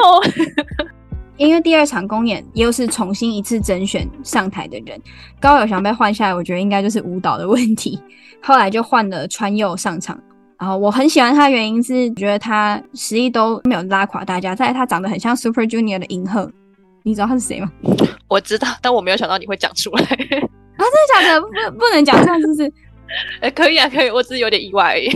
[1.36, 4.98] 因为第二场公演又是重新一次甄选上台的人，
[5.40, 8.00] 高友翔被换下来，我觉得应该就是舞蹈的问题。
[8.40, 10.16] 后来就换了川佑上场。
[10.58, 16.50] 然后我很喜欢他的原因是觉得他实力都没有拉垮大家，再来他长得很像 Super Junior 的银赫，
[17.02, 17.70] 你知道他是谁吗？
[18.28, 20.02] 我知道，但我没有想到你会讲出来。
[20.02, 20.48] 啊，真的
[21.14, 21.40] 假的？
[21.40, 21.48] 不，
[21.78, 22.72] 不能讲这样，是不是？
[23.40, 25.10] 哎， 可以啊，可以，我只是有点意外而已。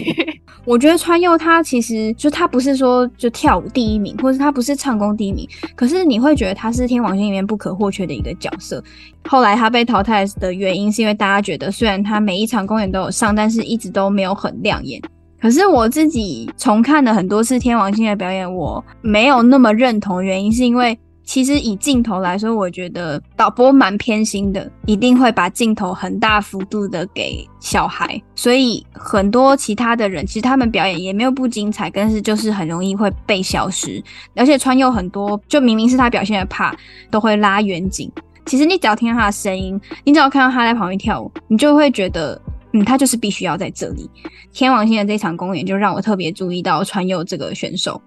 [0.66, 8.82] 我觉得川佑他其实就他不是说就跳舞第一名，或者他不是唱功第一名，可是你会觉得他是天王星里面不可或缺的一个角色。
[9.26, 15.01] 后来他被淘汰的原因是因为大家觉得虽然他每一场公演都有上，但是一直都没有很亮眼。
[15.41, 20.22] 可是我自己重看了很多次天王星的表演，我没有那么认同。
[20.22, 28.20] 原因是因为其实以镜头来说，我觉得导播蛮偏心的，一定会把镜头很大幅度的给小孩。
[28.34, 34.03] 所以很多其他的人，其实他们表演也没有不精彩，但是就是很容易会被消失。
[34.36, 36.74] 而且川佑很多，就明明是他表现的 part，
[37.11, 38.12] 都会拉远景。
[38.45, 42.38] 其实你只要听到他的声音，你只要看到他在旁边跳舞，你就会觉得。
[42.72, 44.08] 嗯，他就是必须要在这里。
[44.52, 48.00] 天王星的这场公演就让我特别注意到川佑这个选手。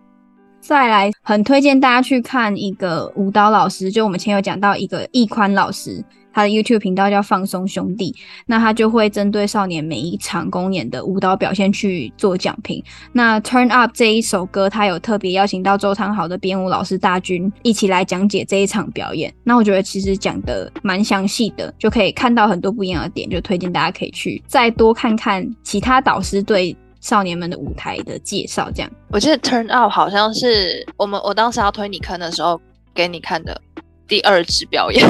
[0.61, 6.01] 再来，很推荐大家去看一个舞蹈老师，就我们前有讲到一个易宽老师，
[6.34, 8.16] 他的 YouTube 频道叫放松兄弟，
[8.48, 12.84] 那他就会针对少年每一场公演的舞蹈表现去做讲评。
[13.12, 19.34] 那 Turn Up 这一首歌，他有特别邀请到周汤豪的编舞老师大军一起来讲解这一场表演。
[19.44, 28.72] 那我觉得其实讲得蛮详细的，就可以看到很多不一样的点，就推荐大家可以去再多看看其他导师对少年们的舞台的介绍。
[28.72, 32.60] 这样，我记得 Turn Up 好像是我们我当时要推你坑的时候
[32.96, 33.62] 给你看的
[34.08, 35.06] 第二支表演。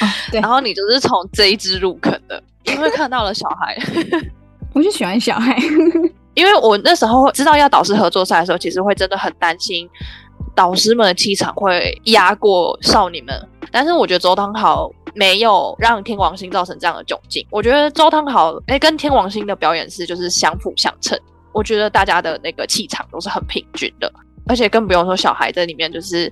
[0.00, 3.76] 哦， 对，然后你就是从这一支入坑的，因为看到了小孩，
[4.74, 5.56] 我就喜欢小孩，
[6.34, 9.88] 因为我那时候知道要导师合作赛的时候，其实会真的很担心
[10.54, 21.18] 导师们的气场会压过少女们，但是我觉得周汤豪没有让天王星造成这样的窘境，我觉得周汤豪哎跟天王星的表演是就是相辅相成，
[21.52, 24.12] 我觉得大家的那个气场都是很平均的，
[24.46, 26.30] 而且更不用说小孩在里面就是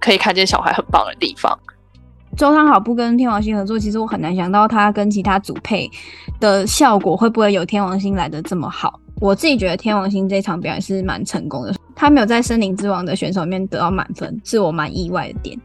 [0.00, 1.58] 可以看见小孩很棒的地方。
[2.36, 5.88] 周汤豪不跟天王星合作，其实我很难想到他跟其他组配
[6.40, 8.98] 的效果会不会有天王星来的这么好。
[9.20, 15.58] 我自己觉得天王星这场表演是蛮成功的，他没有在森林之王的选手里面得到满分，是我蛮意外的点。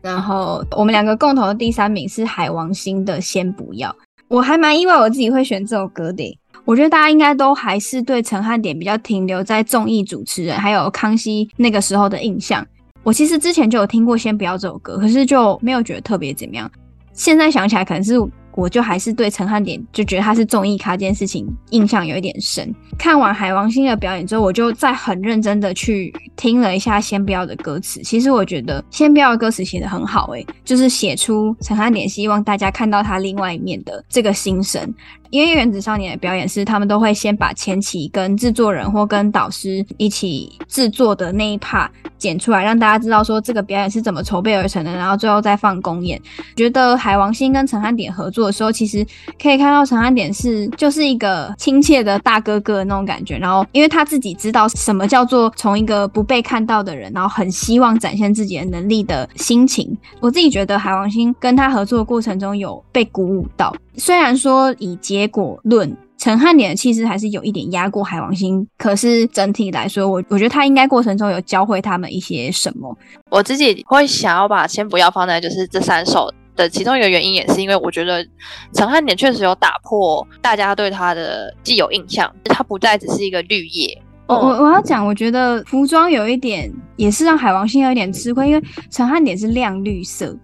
[0.00, 3.94] 然后我们两个共同的第三名是海王星的先不要，
[4.28, 6.38] 我还蛮意外我自己会选这首歌的。
[6.64, 12.66] 我觉得大家应该都还是对陈汉典比较停留在综艺主持人还有康熙那个时候的印象。
[13.04, 16.68] 我其实之前就有听过《先不要》这首歌，可是就没有觉得特别怎么样。
[17.12, 18.14] 现在想起来，可能是。
[18.56, 22.72] 我就还是对陈汉典就觉得他是综艺咖这件事情印象有一点深。
[22.96, 28.00] 看完海王星的表演之后，我就再很认真的去听了一下《先不要》的歌词。
[28.04, 34.94] 其实我觉得《先不要》的歌词写得很好，欸，诶，就是写出陈汉典希望大家看到他另外一面的这个心声。
[35.34, 46.20] 因为原子少年的表演是他们都会先把前期跟制作人或跟导师一起制作的那一 part 剪出来，让大家知道说这个表演是怎么筹备而成的，然后最后再放公演。
[46.54, 48.44] 觉得海王星跟陈汉典合作。
[48.44, 49.04] 的时候，其实
[49.42, 53.38] 可以看到陈汉典是就是一个亲切的大哥哥那种感觉。
[53.38, 59.96] 然后，因为他自己知道什么叫做从一个不被看到的人，然后很希望展现自己的能力的心情。
[60.20, 63.74] 我自己觉得海王星跟他合作的过程中有被鼓舞到。
[63.96, 72.96] 虽然说以结果论，陈汉典的气势还是有一点压过海王星，可是整体来说，我我觉得他应该过程中有教会他们一些什么。
[73.30, 76.32] 我自己会想要把先不要放在就是这三首。
[76.56, 78.24] 的其中一个原因也是因为我觉得
[78.72, 84.00] 陈汉典确实有打破大家对他的既有印象，他不再只是一个绿叶。
[84.28, 90.38] 我我我要讲，我觉得服装有一点也是让海王星有一点吃亏，因为陈汉典是亮绿色。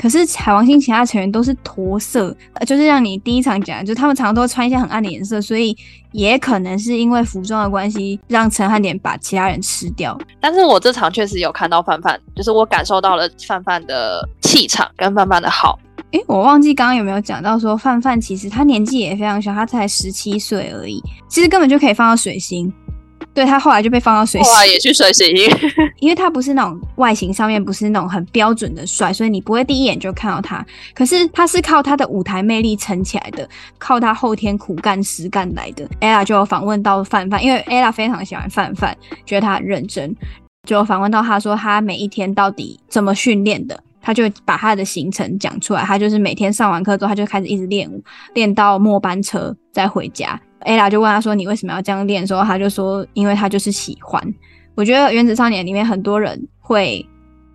[0.00, 5.76] 可是海王星其他成员都是驼色，呃就是像你第一场讲，就他们常常都会穿一些很暗的颜色，所以
[6.12, 10.18] 也可能是因为服装的关系，让陈汉典把其他人吃掉。
[10.40, 15.78] 但是我这场确实有看到范范，就是我感受到了范范的气场跟范范的好。
[16.12, 20.98] 诶、欸，我忘记刚刚有没有讲到说范范其实他年纪也非常小，他才十七岁而已，
[21.28, 22.72] 其实根本就可以放到水星。
[23.32, 25.24] 对，他后来就被放到水洗，后来也去水洗，
[26.00, 30.64] 因为他不是那种外形上面不是那种很标准的帅，所以你不会第一眼就看到他。
[30.94, 35.88] 可是他是靠他的舞台魅力撑起来的，靠他后天苦干实干来的。
[36.00, 40.14] Ella 就有访问到范范，因为 Ella 非常喜欢范范，觉得他很认真，
[40.66, 45.82] 就有访问到他说他每一天到底怎么训练的，他就把他的行程讲出来。
[45.84, 48.02] 他就是每天上完课之后，他就开始一直练舞，
[48.34, 50.38] 练到末班车再回家。
[50.64, 54.22] Ella 就问他说：“你为什么要这样练？”时候，他就说：“因为他就是喜欢。”
[54.76, 57.04] 我觉得《原子少年》里面很多人会。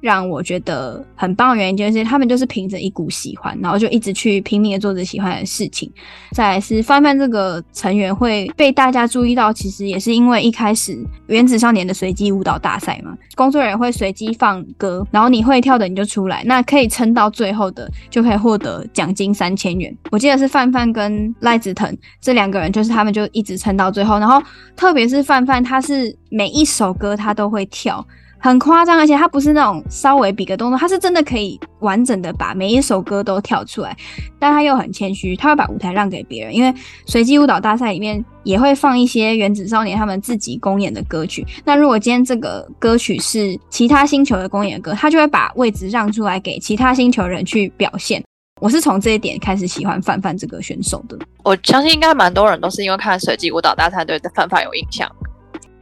[0.06, 5.91] 让我觉得很棒的原因就是，他们就是凭着一股喜欢，然后就一直去拼命的做着喜欢的事情。
[6.32, 10.91] 再来是范范这个成员会被大家注意到，其实也是因为一开始
[11.26, 19.91] 《原子少年》的随机舞蹈大赛嘛，工作人员会随机放歌，然后你会跳的你就出来，那可以撑到最后的就可以获得奖金三千元。
[20.12, 21.91] 我记得是范范跟赖子腾
[22.22, 24.39] 这两个人，就是他们就一直撑到最后，然后
[24.76, 28.06] 特别是范范，他是每一首歌他都会跳。
[28.46, 33.98] 很夸张，而且他不是那种稍微比个动作，他是真的可以完整的把每一首歌都跳出来。
[34.38, 36.72] 但他又很谦虚，他会把舞台让给别人，因为
[37.08, 41.43] 随机舞蹈大赛里面也会放一些原子少年他们自己公演的歌曲。
[41.64, 48.24] 那如果今天这个歌曲是其他星球的公演歌，他就会把位置让出来给其他星球人去表现。
[48.62, 51.18] 我是从这一点开始喜欢范范这个选手的。
[51.43, 55.12] 我相信应该蛮多人都是因为看随机舞蹈大赛对范范有印象。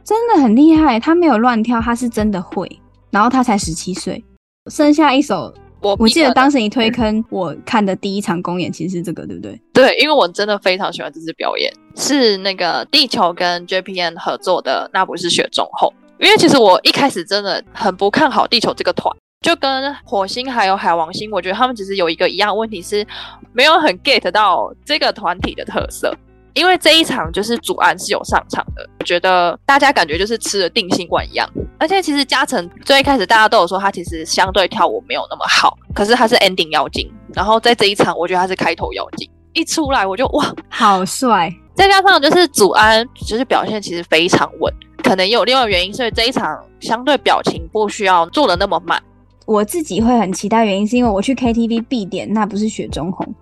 [0.04, 2.68] 真的很厉害，他没有乱跳，他是真的会。
[3.10, 4.22] 然后他才十七岁，
[4.70, 9.60] 剩下一首，我我记得当时你推坑我看的第一场公演其实是这个，对不对？
[9.72, 15.92] 对，因为我真的非常喜欢这支表演，是那个地球跟 JPN 合作的，那不是雪中后。
[16.18, 23.06] 因为其实我一开始真的很不看好地球这个团，就跟火星还有海王星，我觉得他们其实有一个一样问题是，
[23.52, 26.12] 没有很 get 到这个团体的特色。
[26.54, 31.48] 因为这一场就是祖安是有上场的，我觉得大家感觉就是吃了定心丸一样。
[31.78, 37.10] 而且其实嘉诚最一开始大家都有说他其实相对跳舞没有那么好，可是他是 ending 妖精。
[37.34, 41.52] 然后在这一场，我觉得他是开头妖精，一出来我就哇，好帅！
[41.74, 49.02] 再加上就是祖安就是表现其实非常稳，可能也有另外原因，所以这一场相对表情不需要做的那么满。
[49.44, 53.34] 我自己会很期待，原因是因为我去 KTV 必点，那不是雪中红。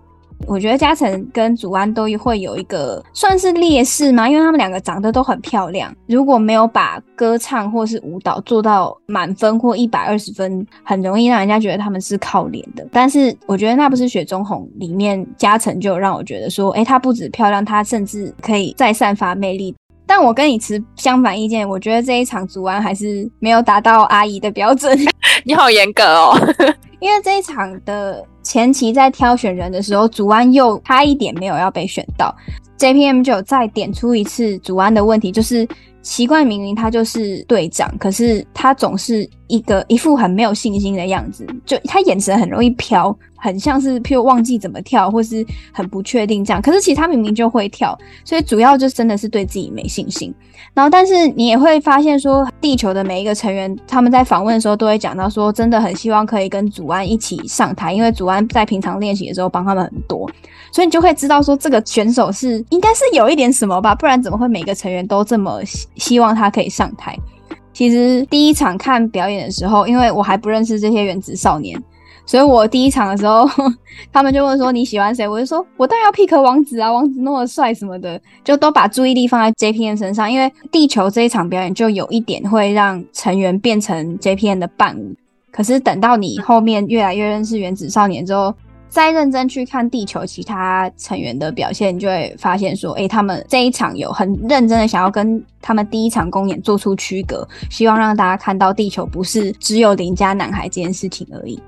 [0.47, 4.29] 我觉得嘉诚跟祖安都会有一个算是劣势吗？
[4.29, 12.87] 因为他们两个长得都很漂亮，如果没有把歌唱或是舞蹈做到满分或一百二十分，很容易让人家觉得他们是靠脸的。
[12.91, 19.73] 但是我觉得那不是雪中红里面嘉诚就让我觉得说，诶，她不止漂亮，她甚至可以再散发魅力。
[20.05, 24.97] 但我跟你持相反意见，我觉得这一场祖安还是没有达到阿姨的标准。
[25.45, 26.37] 你好严格哦，
[26.99, 32.33] 因为这一场的前期在挑选人的时候，祖安又差一点没有要被选到
[32.83, 35.67] ，JPM 就有再点出一次祖安的问题，就是。
[36.03, 46.61] 奇怪，明明他就是队长，可是他总是一个一副很没有信心的样子，就他眼神很容易飘，很像是譬如忘记怎么跳，或是很不确定这样。
[46.61, 50.35] 可是其实他明明就会跳，所以主要就真的是对自己没信心。
[50.73, 60.29] 然后，但是你也会发现说，地球的每一个成员，他们在访问的时候都会讲到说，真的很希望可以跟祖安一起上台，因为祖安在平常练习的时候帮他们很多。
[60.71, 67.15] 所以你就会知道说，这个选手是应该是有一点什么吧，不然怎么会每个成员都这么希希望他可以上台？
[67.73, 71.79] 其实第一场看表演的时候，因为我还不认识这些原子少年，
[72.25, 73.45] 所以我第一场的时候，
[74.11, 85.13] 他们就问说你喜欢谁，我就说我当然要 pick 王子啊，王子那么帅什么的，就都把注意力放在 JPN 身上，因为地球这一场表演就有一点会让成员变成 JPN 的伴舞。
[85.51, 88.55] 可是等到你后面越来越认识原子少年之后，
[88.89, 101.61] 再认真去看地球其他成员的表现，你就会发现说，诶、他们这一场有很认真的想要跟他们第一场公演做出区隔，希望让大家看到地球不是只有邻家男孩这件事情而已。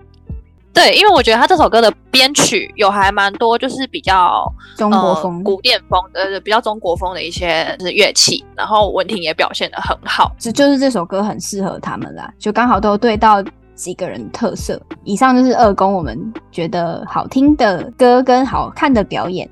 [0.75, 4.45] 对，因为我觉得他这首歌的编曲有还蛮多，就是比较
[4.77, 13.43] 中国风、古典风，呃，比较中国风的一些就是乐器，然后文婷也表现得很好，这就是这首歌很适合他们啦，就刚好都对到。
[13.75, 16.17] 几个人特色，以上就是二公我们
[16.49, 19.45] 觉得好听的歌跟好看的表演。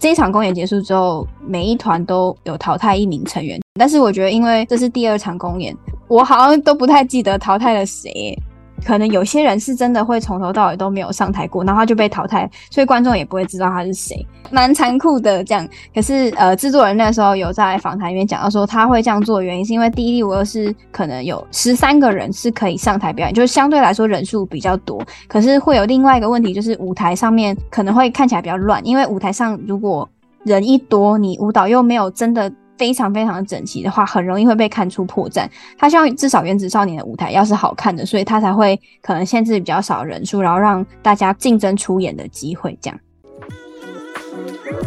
[0.00, 8.38] 这一场公演结束之后，每一团都有淘汰一名成员，但是我觉得因为这是第二场公演，我好像都不太记得淘汰了谁。
[8.84, 15.66] 可能有些人是真的会从头到尾都没有上台过，然后他就被淘汰，所以观众也不会知道他是谁，蛮残酷的这样。
[15.94, 30.08] 可是呃，制作人那时候有在访谈里面讲到说，他会这样做的原因是因为第一，我又是可能有十三个人是可以上台表演，就是相对来说人数比较多，可是会有另外一个问题，就是舞台上面可能会看起来比较乱，因为舞台上如果
[30.44, 32.52] 人一多，你舞蹈又没有真的。
[32.76, 35.48] 非常非常整齐的话，很容易会被看出破绽。
[35.78, 42.76] 他希望至少原子少年的舞台要是好看的，所以他才会可能限制比较少人数，然后让大家竞争出演的机会。
[42.80, 42.98] 这样。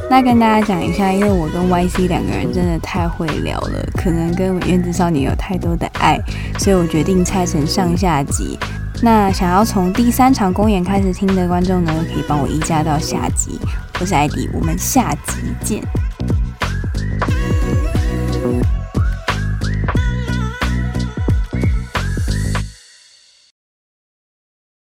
[0.10, 6.18] 那跟大家讲一下，因为我跟 YC 两个人真的太会聊了，可能跟原子少年有太多的爱，
[6.60, 8.58] 所以我决定拆成上下集。
[9.04, 13.60] 那想要从第三场公演开始听的观众呢，可以帮我移驾到下集。
[14.00, 15.84] 我是艾迪，我们下集见。